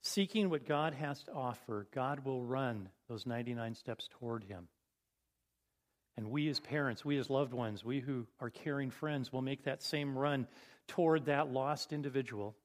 seeking 0.02 0.50
what 0.50 0.66
God 0.66 0.94
has 0.94 1.22
to 1.24 1.32
offer, 1.32 1.86
God 1.94 2.24
will 2.24 2.44
run 2.44 2.88
those 3.08 3.26
99 3.26 3.74
steps 3.74 4.08
toward 4.18 4.44
him. 4.44 4.68
And 6.18 6.32
we, 6.32 6.48
as 6.48 6.58
parents, 6.58 7.04
we, 7.04 7.16
as 7.16 7.30
loved 7.30 7.54
ones, 7.54 7.84
we 7.84 8.00
who 8.00 8.26
are 8.40 8.50
caring 8.50 8.90
friends, 8.90 9.32
will 9.32 9.40
make 9.40 9.62
that 9.62 9.84
same 9.84 10.18
run 10.18 10.48
toward 10.88 11.26
that 11.26 11.52
lost 11.52 11.92
individual 11.92 12.56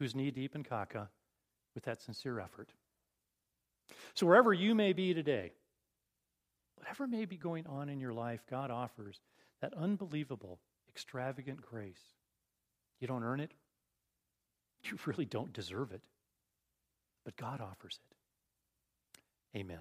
who's 0.00 0.16
knee 0.16 0.32
deep 0.32 0.56
in 0.56 0.64
caca 0.64 1.06
with 1.76 1.84
that 1.84 2.02
sincere 2.02 2.40
effort. 2.40 2.70
So, 4.14 4.26
wherever 4.26 4.52
you 4.52 4.74
may 4.74 4.92
be 4.92 5.14
today, 5.14 5.52
whatever 6.74 7.06
may 7.06 7.26
be 7.26 7.36
going 7.36 7.64
on 7.68 7.88
in 7.88 8.00
your 8.00 8.12
life, 8.12 8.40
God 8.50 8.72
offers 8.72 9.20
that 9.60 9.72
unbelievable, 9.74 10.58
extravagant 10.88 11.62
grace. 11.62 12.02
You 12.98 13.06
don't 13.06 13.22
earn 13.22 13.38
it, 13.38 13.52
you 14.82 14.98
really 15.06 15.26
don't 15.26 15.52
deserve 15.52 15.92
it, 15.92 16.02
but 17.24 17.36
God 17.36 17.60
offers 17.60 18.00
it. 19.54 19.58
Amen. 19.60 19.78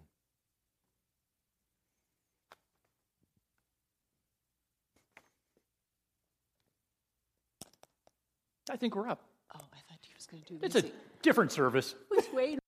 I 8.70 8.76
think 8.78 8.96
we're 8.96 9.08
up. 9.08 9.22
Oh, 9.56 9.60
I 9.74 9.78
thought 9.88 10.00
he 10.02 10.14
was 10.16 10.26
going 10.26 10.44
to 10.44 10.54
do 10.54 10.60
It's 10.62 10.76
a 10.76 10.84
different 11.22 11.52
service. 11.52 11.96
Wait 12.34 12.60